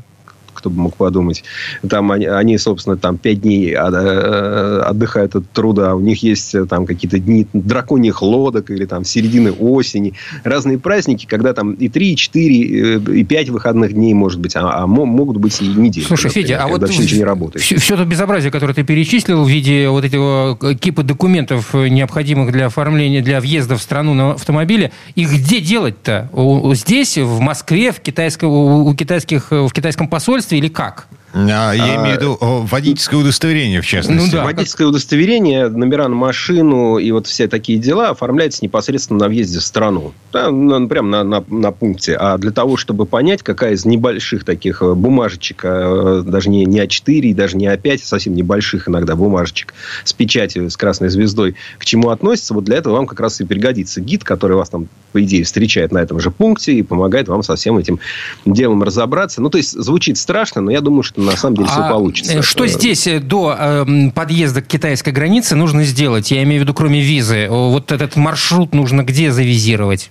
[0.53, 1.43] кто бы мог подумать.
[1.87, 5.95] Там они, они собственно, там пять дней а, э, отдыхают от труда.
[5.95, 10.13] У них есть э, там какие-то дни драконьих лодок или там середины осени.
[10.43, 14.55] Разные праздники, когда там и три, и четыре, э, и пять выходных дней, может быть,
[14.55, 16.05] а, а могут быть и недели.
[16.05, 17.63] Слушай, Федя, а вот вообще ничего не работает.
[17.63, 22.67] Все, все это безобразие, которое ты перечислил в виде вот этого кипа документов, необходимых для
[22.67, 26.29] оформления, для въезда в страну на автомобиле, и где делать-то?
[26.73, 31.07] Здесь, в Москве, в, китайском, у китайских, в китайском посольстве, или как?
[31.33, 34.27] А, я имею в виду водительское удостоверение, в частности.
[34.27, 34.43] Ну, да.
[34.43, 39.63] Водительское удостоверение, номера на машину и вот все такие дела оформляются непосредственно на въезде в
[39.63, 40.13] страну.
[40.33, 42.15] Да, на, прямо на, на, на пункте.
[42.15, 46.79] А для того, чтобы понять, какая из небольших таких э, бумажечек, э, даже не, не
[46.81, 52.09] А4, даже не А5, совсем небольших иногда бумажечек с печатью, с красной звездой, к чему
[52.09, 55.43] относится, вот для этого вам как раз и пригодится гид, который вас там, по идее,
[55.43, 57.99] встречает на этом же пункте и помогает вам со всем этим
[58.45, 59.41] делом разобраться.
[59.41, 62.41] Ну, то есть, звучит страшно, но я думаю, что на самом деле а все получится.
[62.41, 66.31] Что здесь э, до э, подъезда к китайской границе нужно сделать?
[66.31, 67.47] Я имею в виду, кроме визы.
[67.49, 70.09] Вот этот маршрут нужно где завизировать?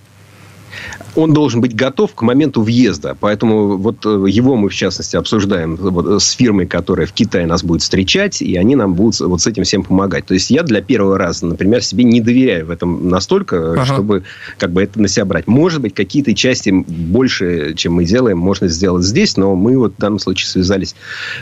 [1.15, 3.15] Он должен быть готов к моменту въезда.
[3.19, 7.45] Поэтому вот э, его мы, в частности, обсуждаем вот, э, с фирмой, которая в Китае
[7.45, 10.25] нас будет встречать, и они нам будут вот с этим всем помогать.
[10.25, 13.85] То есть, я для первого раза, например, себе не доверяю в этом настолько, ага.
[13.85, 14.23] чтобы
[14.57, 15.47] как бы это на себя брать.
[15.47, 19.99] Может быть, какие-то части больше, чем мы делаем, можно сделать здесь, но мы вот в
[19.99, 20.95] данном случае связались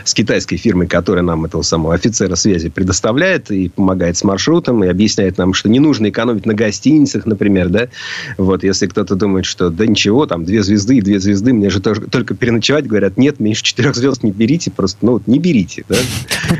[0.04, 4.88] с китайской фирмой, которая нам этого самого офицера связи предоставляет и помогает с маршрутом, и
[4.88, 7.88] объясняет нам, что не нужно экономить на гостиницах, например, да.
[8.36, 11.68] Вот, если кто-то думает, что что да ничего, там две звезды и две звезды, мне
[11.68, 15.84] же тоже, только переночевать, говорят, нет, меньше четырех звезд не берите, просто, ну, не берите.
[15.88, 15.96] Да?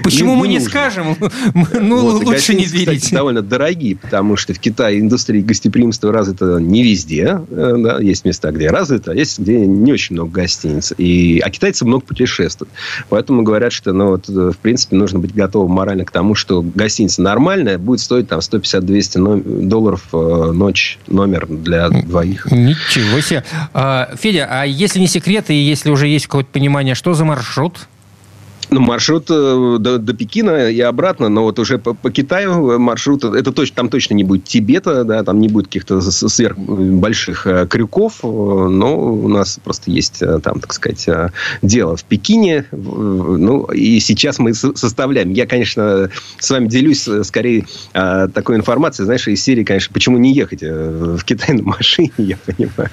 [0.03, 1.17] Почему не, мы не, не скажем?
[1.81, 2.97] Ну, вот, лучше не берите.
[2.97, 7.41] Кстати, довольно дорогие, потому что в Китае индустрия гостеприимства развита не везде.
[7.51, 10.93] Э, да, есть места, где развита, а есть где не очень много гостиниц.
[10.99, 12.73] И, а китайцы много путешествуют.
[13.09, 16.63] Поэтому говорят, что, ну, вот, э, в принципе, нужно быть готовым морально к тому, что
[16.63, 22.49] гостиница нормальная будет стоить там 150-200 долларов э, ночь номер для двоих.
[22.89, 23.45] Ничего себе.
[23.75, 27.89] А, Федя, а если не секрет, и если уже есть какое-то понимание, что за маршрут?
[28.71, 33.25] Ну, маршрут э, до, до Пекина и обратно, но вот уже по, по Китаю маршрут,
[33.25, 37.67] это точно, там точно не будет Тибета, да, там не будет каких-то сверх больших э,
[37.67, 41.07] крюков, э, но у нас просто есть там, так сказать,
[41.63, 45.31] дело в Пекине, ну, и сейчас мы составляем.
[45.31, 50.63] Я, конечно, с вами делюсь скорее такой информацией, знаешь, из серии, конечно, почему не ехать
[50.63, 52.91] в Китай на машине, я понимаю.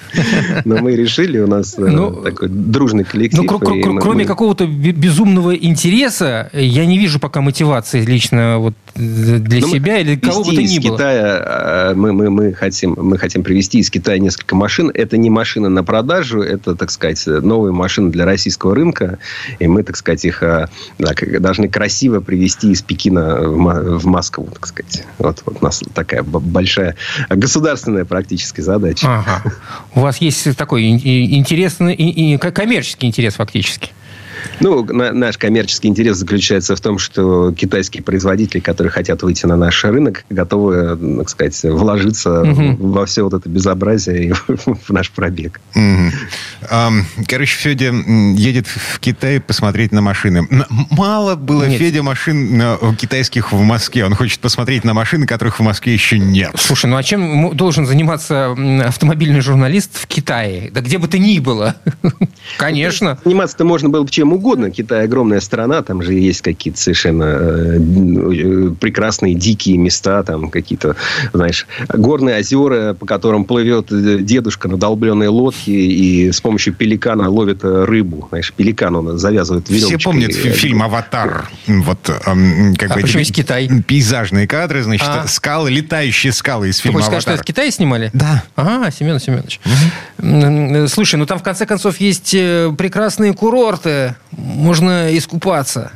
[0.64, 3.44] Но мы решили, у нас ну, такой дружный коллектив.
[3.50, 9.74] Ну, кроме какого-то безумного интереса я не вижу пока мотивации лично вот для Но ну,
[9.74, 10.96] себя или кого бы то ни было.
[10.96, 14.90] Китая, а, мы, мы, мы, хотим, мы хотим привезти из Китая несколько машин.
[14.92, 19.18] Это не машины на продажу, это, так сказать, новые машины для российского рынка.
[19.58, 24.66] И мы, так сказать, их а, да, должны красиво привезти из Пекина в Москву, так
[24.66, 25.04] сказать.
[25.18, 26.96] Вот, вот у нас такая большая
[27.28, 29.06] государственная практически задача.
[29.06, 29.52] Ага.
[29.94, 33.90] У вас есть такой интересный и коммерческий интерес фактически.
[34.60, 39.84] Ну, наш коммерческий интерес заключается в том, что китайские производители, которые хотят выйти на наш
[39.84, 42.76] рынок, готовы, так сказать, вложиться угу.
[42.78, 44.32] во все вот это безобразие и
[44.66, 45.60] в наш пробег.
[45.74, 47.06] Угу.
[47.28, 50.46] Короче, Федя едет в Китай посмотреть на машины.
[50.90, 51.78] Мало было нет.
[51.78, 52.62] Федя машин
[52.96, 54.04] китайских в Москве.
[54.04, 56.52] Он хочет посмотреть на машины, которых в Москве еще нет.
[56.56, 60.70] Слушай, ну а чем должен заниматься автомобильный журналист в Китае?
[60.72, 61.76] Да где бы ты ни было.
[62.58, 63.18] Конечно.
[63.24, 64.70] Заниматься-то можно было бы чем угодно.
[64.70, 70.96] Китай огромная страна, там же есть какие-то совершенно э, прекрасные дикие места, там какие-то,
[71.32, 77.28] знаешь, горные озера, по которым плывет э, дедушка на долбленной лодке и с помощью пеликана
[77.28, 78.26] ловит э, рыбу.
[78.28, 79.98] Знаешь, пеликан он завязывает веревочкой.
[79.98, 81.48] Все помнят фильм «Аватар».
[81.66, 83.68] Вот, эм, как а бы, почему Китай?
[83.86, 85.26] Пейзажные кадры, значит, а.
[85.26, 88.10] скалы, летающие скалы из фильма Ты хочешь сказать, что это в Китае снимали?
[88.12, 88.44] Да.
[88.54, 89.60] Ага, Семен Семенович.
[90.18, 90.88] Угу.
[90.88, 95.92] Слушай, ну там в конце концов есть прекрасные курорты можно искупаться.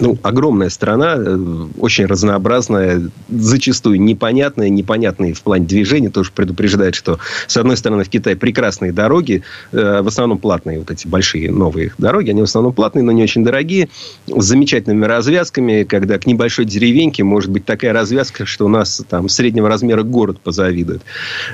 [0.00, 1.38] Ну, огромная страна, э,
[1.78, 6.10] очень разнообразная, зачастую непонятная, непонятные в плане движения.
[6.10, 10.90] Тоже предупреждает, что, с одной стороны, в Китае прекрасные дороги, э, в основном платные, вот
[10.90, 13.88] эти большие новые дороги, они в основном платные, но не очень дорогие,
[14.26, 19.28] с замечательными развязками, когда к небольшой деревеньке может быть такая развязка, что у нас там
[19.28, 21.02] среднего размера город позавидует.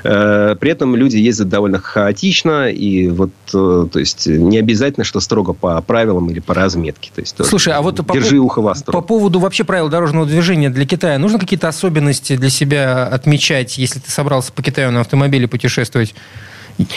[0.03, 5.53] Э, при этом люди ездят довольно хаотично, и вот, то есть, не обязательно, что строго
[5.53, 7.11] по правилам или по разметке.
[7.13, 8.91] То есть, Слушай, а вот по держи ухо востро.
[8.91, 13.99] По поводу вообще правил дорожного движения для Китая, нужно какие-то особенности для себя отмечать, если
[13.99, 16.13] ты собрался по Китаю на автомобиле путешествовать?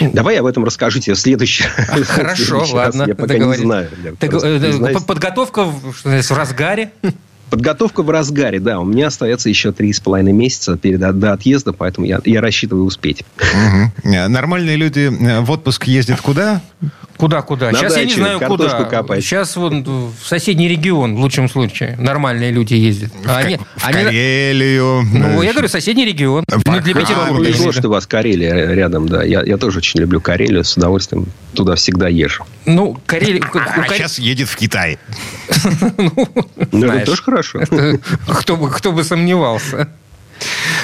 [0.01, 3.05] Давай я об этом расскажу тебе в следующий Хорошо, ладно.
[3.07, 3.91] Я пока не знаю.
[4.21, 6.93] Э, подготовка в разгаре?
[7.51, 8.81] Подготовка в разгаре, да.
[8.81, 12.85] У меня остается еще три с половиной месяца перед до отъезда, поэтому я, я рассчитываю
[12.85, 13.25] успеть.
[13.39, 14.11] Угу.
[14.29, 16.63] Нормальные люди э, в отпуск ездят куда?
[17.17, 17.73] Куда-куда?
[17.73, 18.85] Сейчас даче, я не знаю, куда.
[18.85, 19.23] Копать.
[19.23, 23.13] Сейчас вон в соседний регион, в лучшем случае, нормальные люди ездят.
[23.13, 24.05] В, они, в они...
[24.05, 25.03] Карелию.
[25.13, 26.45] Ну, я говорю, соседний регион.
[26.47, 27.45] В ну, для Петербурга.
[27.45, 29.23] Повезло, что у вас Карелия рядом, да.
[29.23, 32.45] Я, я тоже очень люблю Карелию, с удовольствием туда всегда езжу.
[32.67, 33.43] Ну, Карелия...
[33.55, 34.99] А сейчас едет в Китай.
[36.73, 37.61] Ну, это тоже хорошо.
[38.27, 39.89] Кто бы, кто бы сомневался.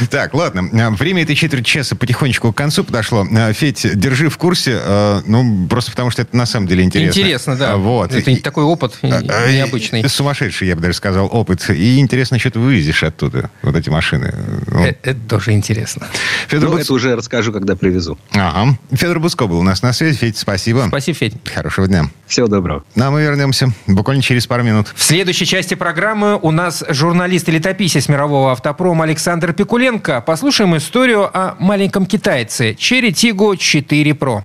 [0.08, 0.90] Так, ладно.
[0.92, 3.26] Время этой четверти часа потихонечку к концу подошло.
[3.52, 7.20] Федь, держи в курсе, э, ну, просто потому что это на самом деле интересно.
[7.20, 7.76] Интересно, да.
[7.76, 8.14] Вот.
[8.14, 10.08] Это такой опыт а, а, необычный.
[10.08, 11.68] Сумасшедший, я бы даже сказал, опыт.
[11.70, 14.34] И интересно, что ты вывезешь оттуда, вот эти машины.
[14.66, 14.84] Ну.
[14.84, 16.06] Это, это тоже интересно.
[16.48, 16.84] Федор ну, Буц...
[16.84, 18.18] это уже расскажу, когда привезу.
[18.32, 18.78] Ага.
[18.92, 20.16] Федор Буско был у нас на связи.
[20.16, 20.84] Федь, спасибо.
[20.88, 21.34] Спасибо, Федь.
[21.52, 22.10] Хорошего дня.
[22.26, 22.84] Всего доброго.
[22.94, 24.88] Ну, а мы вернемся буквально через пару минут.
[24.94, 29.52] В следующей части программы у нас журналист и летописец мирового автопрома Александр
[29.90, 30.20] Пикуленко.
[30.20, 34.42] Послушаем историю о маленьком китайце Cherry Tiggo 4 Pro.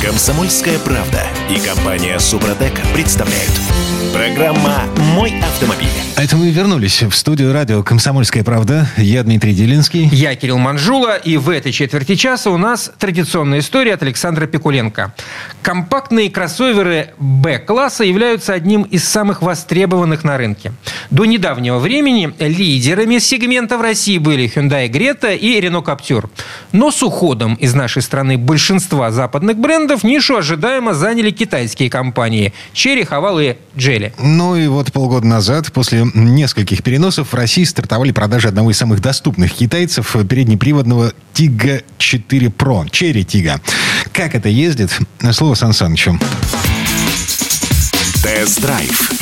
[0.00, 3.50] Комсомольская правда и компания Супротек представляют.
[4.12, 4.84] Программа
[5.14, 5.88] «Мой автомобиль».
[6.16, 8.88] А это мы вернулись в студию радио «Комсомольская правда».
[8.96, 10.08] Я Дмитрий Делинский.
[10.10, 15.14] Я Кирилл Манжула, и в этой четверти часа у нас традиционная история от Александра Пикуленко.
[15.62, 20.72] Компактные кроссоверы Б-класса являются одним из самых востребованных на рынке.
[21.10, 26.28] До недавнего времени лидерами сегмента в России были Hyundai Greta и Renault Captur.
[26.72, 33.08] Но с уходом из нашей страны большинства западных брендов нишу ожидаемо заняли китайские компании Cherry,
[33.08, 33.56] Haval и
[33.88, 34.12] Geely.
[34.18, 39.00] Ну и вот полгода назад, после нескольких переносов, в России стартовали продажи одного из самых
[39.00, 43.62] доступных китайцев переднеприводного Тига 4 Pro, Cherry Тига.
[44.12, 44.90] Как это ездит?
[45.32, 46.18] Слово Сан Санычу.
[48.22, 49.12] Тест-драйв.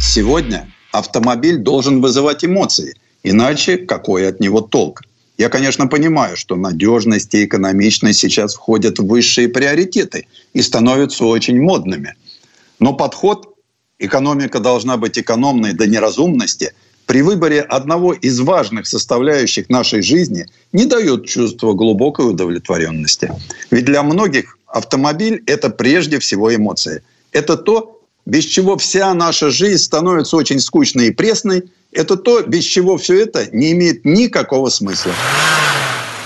[0.00, 5.02] Сегодня автомобиль должен вызывать эмоции, иначе какой от него толк?
[5.38, 11.60] Я, конечно, понимаю, что надежность и экономичность сейчас входят в высшие приоритеты и становятся очень
[11.60, 12.14] модными.
[12.80, 13.53] Но подход
[14.04, 16.72] экономика должна быть экономной до неразумности,
[17.06, 23.30] при выборе одного из важных составляющих нашей жизни не дает чувства глубокой удовлетворенности.
[23.70, 27.02] Ведь для многих автомобиль– это прежде всего эмоции.
[27.32, 31.64] Это то, без чего вся наша жизнь становится очень скучной и пресной.
[31.92, 35.12] Это то, без чего все это не имеет никакого смысла.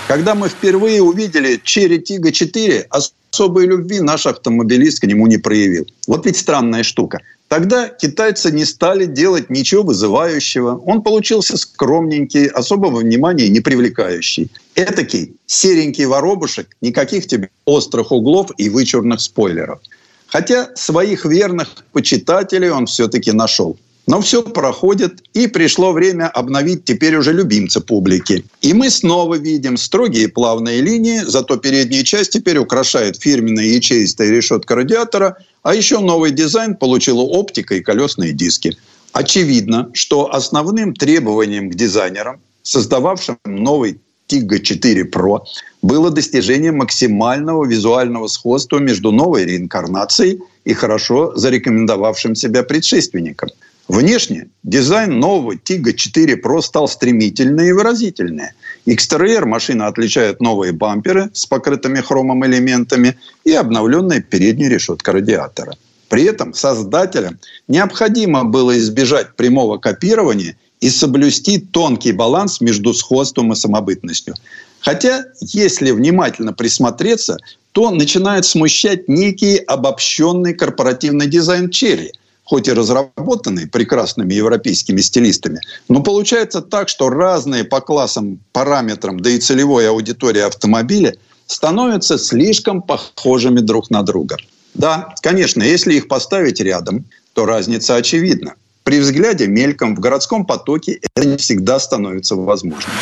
[0.07, 5.85] Когда мы впервые увидели Черри Тига 4, особой любви наш автомобилист к нему не проявил.
[6.07, 7.21] Вот ведь странная штука.
[7.49, 10.77] Тогда китайцы не стали делать ничего вызывающего.
[10.85, 14.51] Он получился скромненький, особого внимания не привлекающий.
[14.75, 19.79] Этакий серенький воробушек, никаких тебе острых углов и вычурных спойлеров.
[20.27, 23.79] Хотя своих верных почитателей он все-таки нашел.
[24.09, 28.43] Но все проходит, и пришло время обновить теперь уже любимца публики.
[28.59, 34.73] И мы снова видим строгие плавные линии, зато передняя часть теперь украшает фирменная ячеистая решетка
[34.73, 38.75] радиатора, а еще новый дизайн получила оптика и колесные диски.
[39.13, 45.41] Очевидно, что основным требованием к дизайнерам, создававшим новый Tiggo 4 Pro,
[45.83, 53.49] было достижение максимального визуального сходства между новой реинкарнацией и хорошо зарекомендовавшим себя предшественником–
[53.89, 58.51] Внешне дизайн нового Тига 4 Pro стал стремительный и выразительный.
[58.85, 65.75] Экстерьер машина отличает новые бамперы с покрытыми хромом элементами и обновленная передняя решетка радиатора.
[66.07, 73.55] При этом создателям необходимо было избежать прямого копирования и соблюсти тонкий баланс между сходством и
[73.55, 74.35] самобытностью.
[74.81, 77.37] Хотя, если внимательно присмотреться,
[77.71, 82.11] то начинает смущать некий обобщенный корпоративный дизайн Черри–
[82.49, 89.29] хоть и разработанный прекрасными европейскими стилистами, но получается так, что разные по классам, параметрам, да
[89.29, 91.13] и целевой аудитории автомобиля
[91.45, 94.37] становятся слишком похожими друг на друга.
[94.73, 98.55] Да, конечно, если их поставить рядом, то разница очевидна.
[98.83, 102.95] При взгляде мельком в городском потоке это не всегда становится возможным.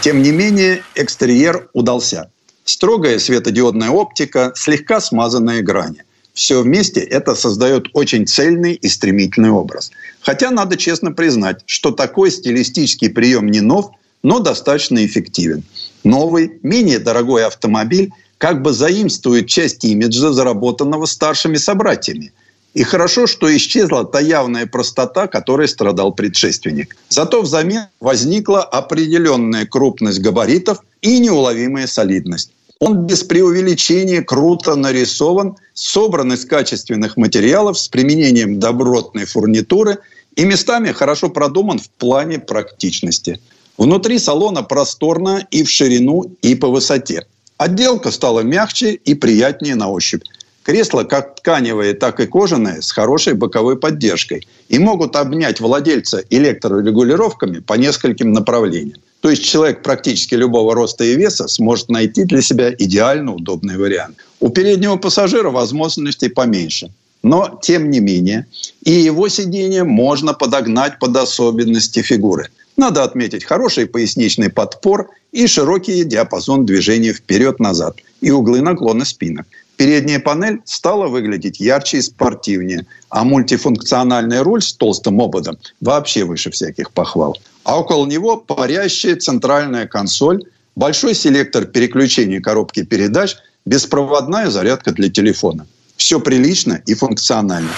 [0.00, 2.30] Тем не менее, экстерьер удался.
[2.64, 6.04] Строгая светодиодная оптика, слегка смазанные грани–
[6.34, 9.90] все вместе это создает очень цельный и стремительный образ.
[10.20, 13.90] Хотя надо честно признать, что такой стилистический прием не нов,
[14.22, 15.64] но достаточно эффективен.
[16.04, 22.32] Новый, менее дорогой автомобиль как бы заимствует часть имиджа, заработанного старшими собратьями.
[22.74, 26.96] И хорошо, что исчезла та явная простота, которой страдал предшественник.
[27.08, 32.50] Зато взамен возникла определенная крупность габаритов и неуловимая солидность.
[32.84, 39.98] Он без преувеличения круто нарисован, собран из качественных материалов с применением добротной фурнитуры
[40.34, 43.40] и местами хорошо продуман в плане практичности.
[43.78, 47.24] Внутри салона просторно и в ширину, и по высоте.
[47.56, 50.24] Отделка стала мягче и приятнее на ощупь.
[50.64, 54.44] Кресла как тканевые, так и кожаные, с хорошей боковой поддержкой.
[54.68, 58.98] И могут обнять владельца электрорегулировками по нескольким направлениям.
[59.22, 64.16] То есть человек практически любого роста и веса сможет найти для себя идеально удобный вариант.
[64.40, 66.90] У переднего пассажира возможностей поменьше.
[67.22, 68.46] Но, тем не менее,
[68.82, 72.48] и его сиденье можно подогнать под особенности фигуры.
[72.76, 79.46] Надо отметить хороший поясничный подпор и широкий диапазон движения вперед-назад и углы наклона спинок.
[79.76, 86.50] Передняя панель стала выглядеть ярче и спортивнее, а мультифункциональный руль с толстым ободом вообще выше
[86.50, 90.44] всяких похвал а около него парящая центральная консоль,
[90.76, 95.66] большой селектор переключения коробки передач, беспроводная зарядка для телефона.
[95.96, 97.70] Все прилично и функционально.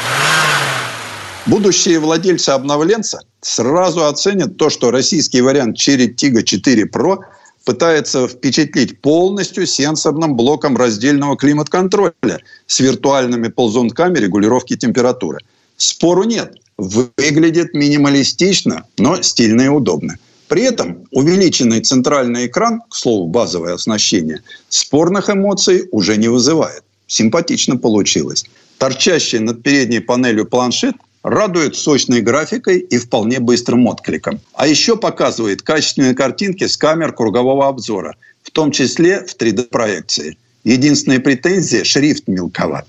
[1.46, 7.18] Будущие владельцы обновленца сразу оценят то, что российский вариант Cherry Tiggo 4 Pro
[7.64, 15.38] пытается впечатлить полностью сенсорным блоком раздельного климат-контроля с виртуальными ползунками регулировки температуры–
[15.76, 16.56] Спору нет.
[16.76, 20.18] Выглядит минималистично, но стильно и удобно.
[20.48, 26.82] При этом увеличенный центральный экран, к слову, базовое оснащение, спорных эмоций уже не вызывает.
[27.06, 28.44] Симпатично получилось.
[28.78, 30.94] Торчащий над передней панелью планшет
[31.24, 34.40] радует сочной графикой и вполне быстрым откликом.
[34.52, 40.36] А еще показывает качественные картинки с камер кругового обзора, в том числе в 3D-проекции.
[40.64, 42.86] Единственная претензия– шрифт мелковат.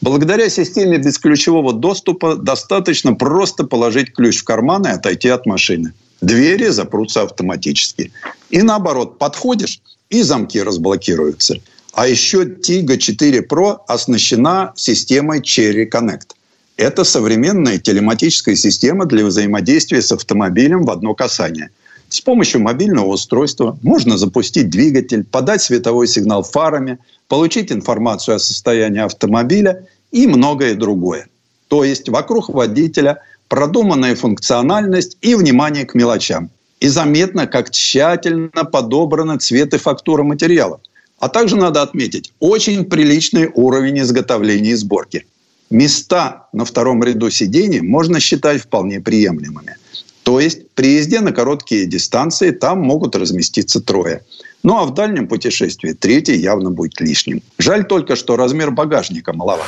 [0.00, 5.92] Благодаря системе бесключевого доступа достаточно просто положить ключ в карман и отойти от машины.
[6.20, 8.12] Двери запрутся автоматически.
[8.50, 11.56] И наоборот, подходишь, и замки разблокируются.
[11.92, 16.34] А еще Tiga 4 Pro оснащена системой Cherry Connect.
[16.78, 21.70] Это современная телематическая система для взаимодействия с автомобилем в одно касание.
[22.08, 29.00] С помощью мобильного устройства можно запустить двигатель, подать световой сигнал фарами, получить информацию о состоянии
[29.00, 31.26] автомобиля и многое другое.
[31.66, 36.48] То есть вокруг водителя продуманная функциональность и внимание к мелочам.
[36.78, 40.80] И заметно, как тщательно подобраны цвет и фактура материалов.
[41.18, 45.26] А также надо отметить очень приличный уровень изготовления и сборки.
[45.70, 49.76] Места на втором ряду сидений можно считать вполне приемлемыми.
[50.22, 54.22] То есть при езде на короткие дистанции там могут разместиться трое.
[54.62, 57.42] Ну а в дальнем путешествии третий явно будет лишним.
[57.58, 59.66] Жаль только, что размер багажника маловат.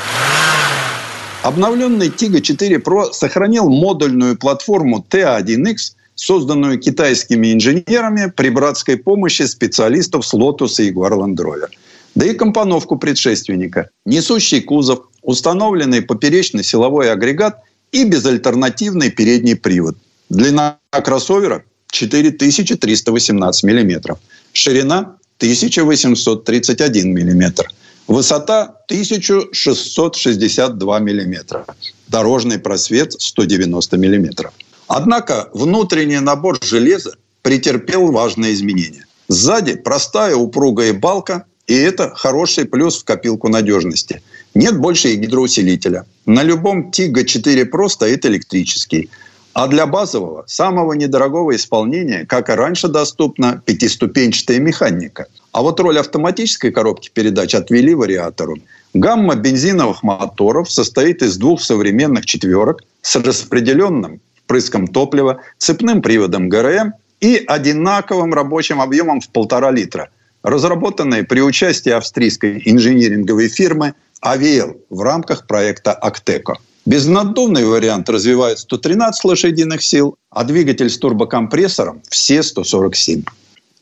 [1.43, 10.27] Обновленный Tiga 4 Pro сохранил модульную платформу T1X созданную китайскими инженерами при братской помощи специалистов
[10.27, 11.71] с Lotus и Jaguar Land Rover.
[12.15, 13.89] Да и компоновку предшественника.
[14.05, 17.61] Несущий кузов, установленный поперечный силовой агрегат
[17.93, 19.97] и безальтернативный передний привод.
[20.29, 24.17] Длина кроссовера 4318 мм.
[24.53, 27.65] Ширина 1831 мм.
[28.07, 31.65] Высота 1662 мм.
[32.09, 34.51] Дорожный просвет 190 мм.
[34.89, 39.07] Однако внутренний набор железа претерпел важные изменения.
[39.29, 44.23] Сзади простая упругая балка, и это хороший плюс в копилку надежности.
[44.55, 46.05] Нет больше гидроусилителя.
[46.27, 49.11] На любом Тига 4 Pro стоит электрический.
[49.53, 55.27] А для базового, самого недорогого исполнения, как и раньше доступна, пятиступенчатая механика.
[55.53, 58.59] А вот роль автоматической коробки передач отвели вариатору.
[58.95, 66.95] Гамма бензиновых моторов состоит из двух современных четверок с распределенным впрыском топлива, цепным приводом ГРМ
[67.21, 70.11] и одинаковым рабочим объемом в полтора литра,
[70.43, 76.59] разработанные при участии австрийской инжиниринговой фирмы «Авиэл» в рамках проекта «Актеко».
[76.87, 83.23] Безнаддувный вариант развивает 113 лошадиных сил, а двигатель с турбокомпрессором– все 147.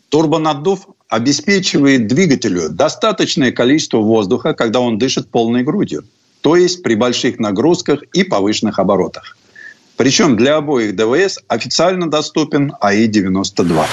[0.09, 6.05] Турбонаддув обеспечивает двигателю достаточное количество воздуха, когда он дышит полной грудью,
[6.41, 9.37] то есть при больших нагрузках и повышенных оборотах.
[9.97, 13.85] Причем для обоих ДВС официально доступен АИ-92.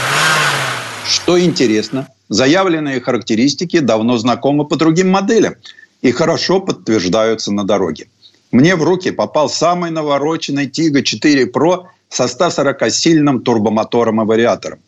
[1.08, 5.56] Что интересно, заявленные характеристики давно знакомы по другим моделям
[6.02, 8.08] и хорошо подтверждаются на дороге.
[8.52, 14.80] Мне в руки попал самый навороченный Тига 4 Pro со 140-сильным турбомотором и вариатором.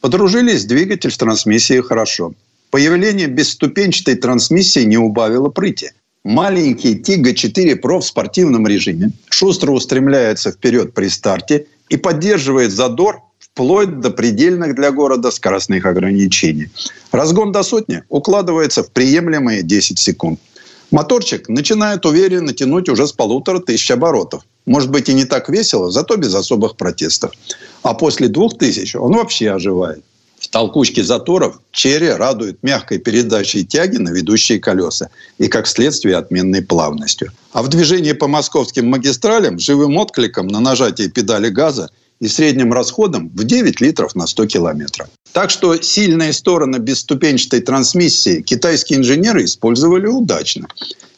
[0.00, 2.34] Подружились двигатель с трансмиссией хорошо.
[2.70, 5.92] Появление бесступенчатой трансмиссии не убавило прыти
[6.24, 13.22] маленький Тига 4 Pro в спортивном режиме шустро устремляется вперед при старте и поддерживает задор
[13.52, 16.68] вплоть до предельных для города скоростных ограничений.
[17.10, 20.40] Разгон до сотни укладывается в приемлемые 10 секунд.
[20.90, 24.42] Моторчик начинает уверенно тянуть уже с полутора тысяч оборотов.
[24.66, 27.32] Может быть и не так весело, зато без особых протестов.
[27.82, 30.02] А после двух тысяч он вообще оживает.
[30.38, 36.62] В толкучке заторов Черри радует мягкой передачей тяги на ведущие колеса и, как следствие, отменной
[36.62, 37.30] плавностью.
[37.52, 41.90] А в движении по московским магистралям живым откликом на нажатие педали газа
[42.22, 45.08] и средним расходом в 9 литров на 100 километров.
[45.32, 50.68] Так что сильные стороны бесступенчатой трансмиссии китайские инженеры использовали удачно.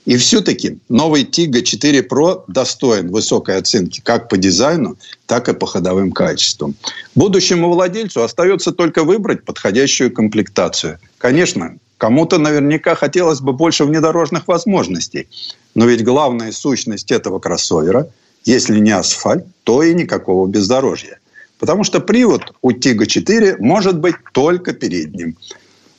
[0.07, 4.97] И все-таки новый Тига 4 Pro достоин высокой оценки как по дизайну,
[5.27, 6.75] так и по ходовым качествам.
[7.15, 10.99] Будущему владельцу остается только выбрать подходящую комплектацию.
[11.19, 15.29] Конечно, кому-то наверняка хотелось бы больше внедорожных возможностей.
[15.75, 18.09] Но ведь главная сущность этого кроссовера,
[18.45, 21.19] если не асфальт, то и никакого бездорожья.
[21.59, 25.37] Потому что привод у Тига 4 может быть только передним.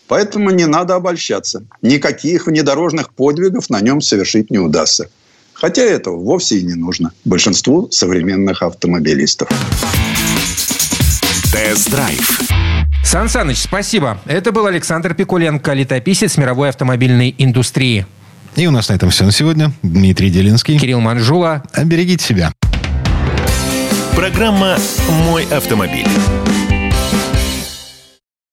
[0.08, 1.66] Поэтому не надо обольщаться.
[1.82, 5.10] Никаких внедорожных подвигов на нем совершить не удастся.
[5.54, 9.50] Хотя этого вовсе и не нужно большинству современных автомобилистов.
[11.52, 12.42] Тест-драйв.
[13.04, 14.20] Сан Саныч, спасибо.
[14.26, 18.06] Это был Александр Пикуленко, летописец мировой автомобильной индустрии.
[18.56, 19.72] И у нас на этом все на сегодня.
[19.84, 20.80] Дмитрий Делинский.
[20.80, 21.64] Кирилл Манжула.
[21.84, 22.54] Берегите себя.
[24.16, 24.78] Программа
[25.26, 26.08] «Мой автомобиль».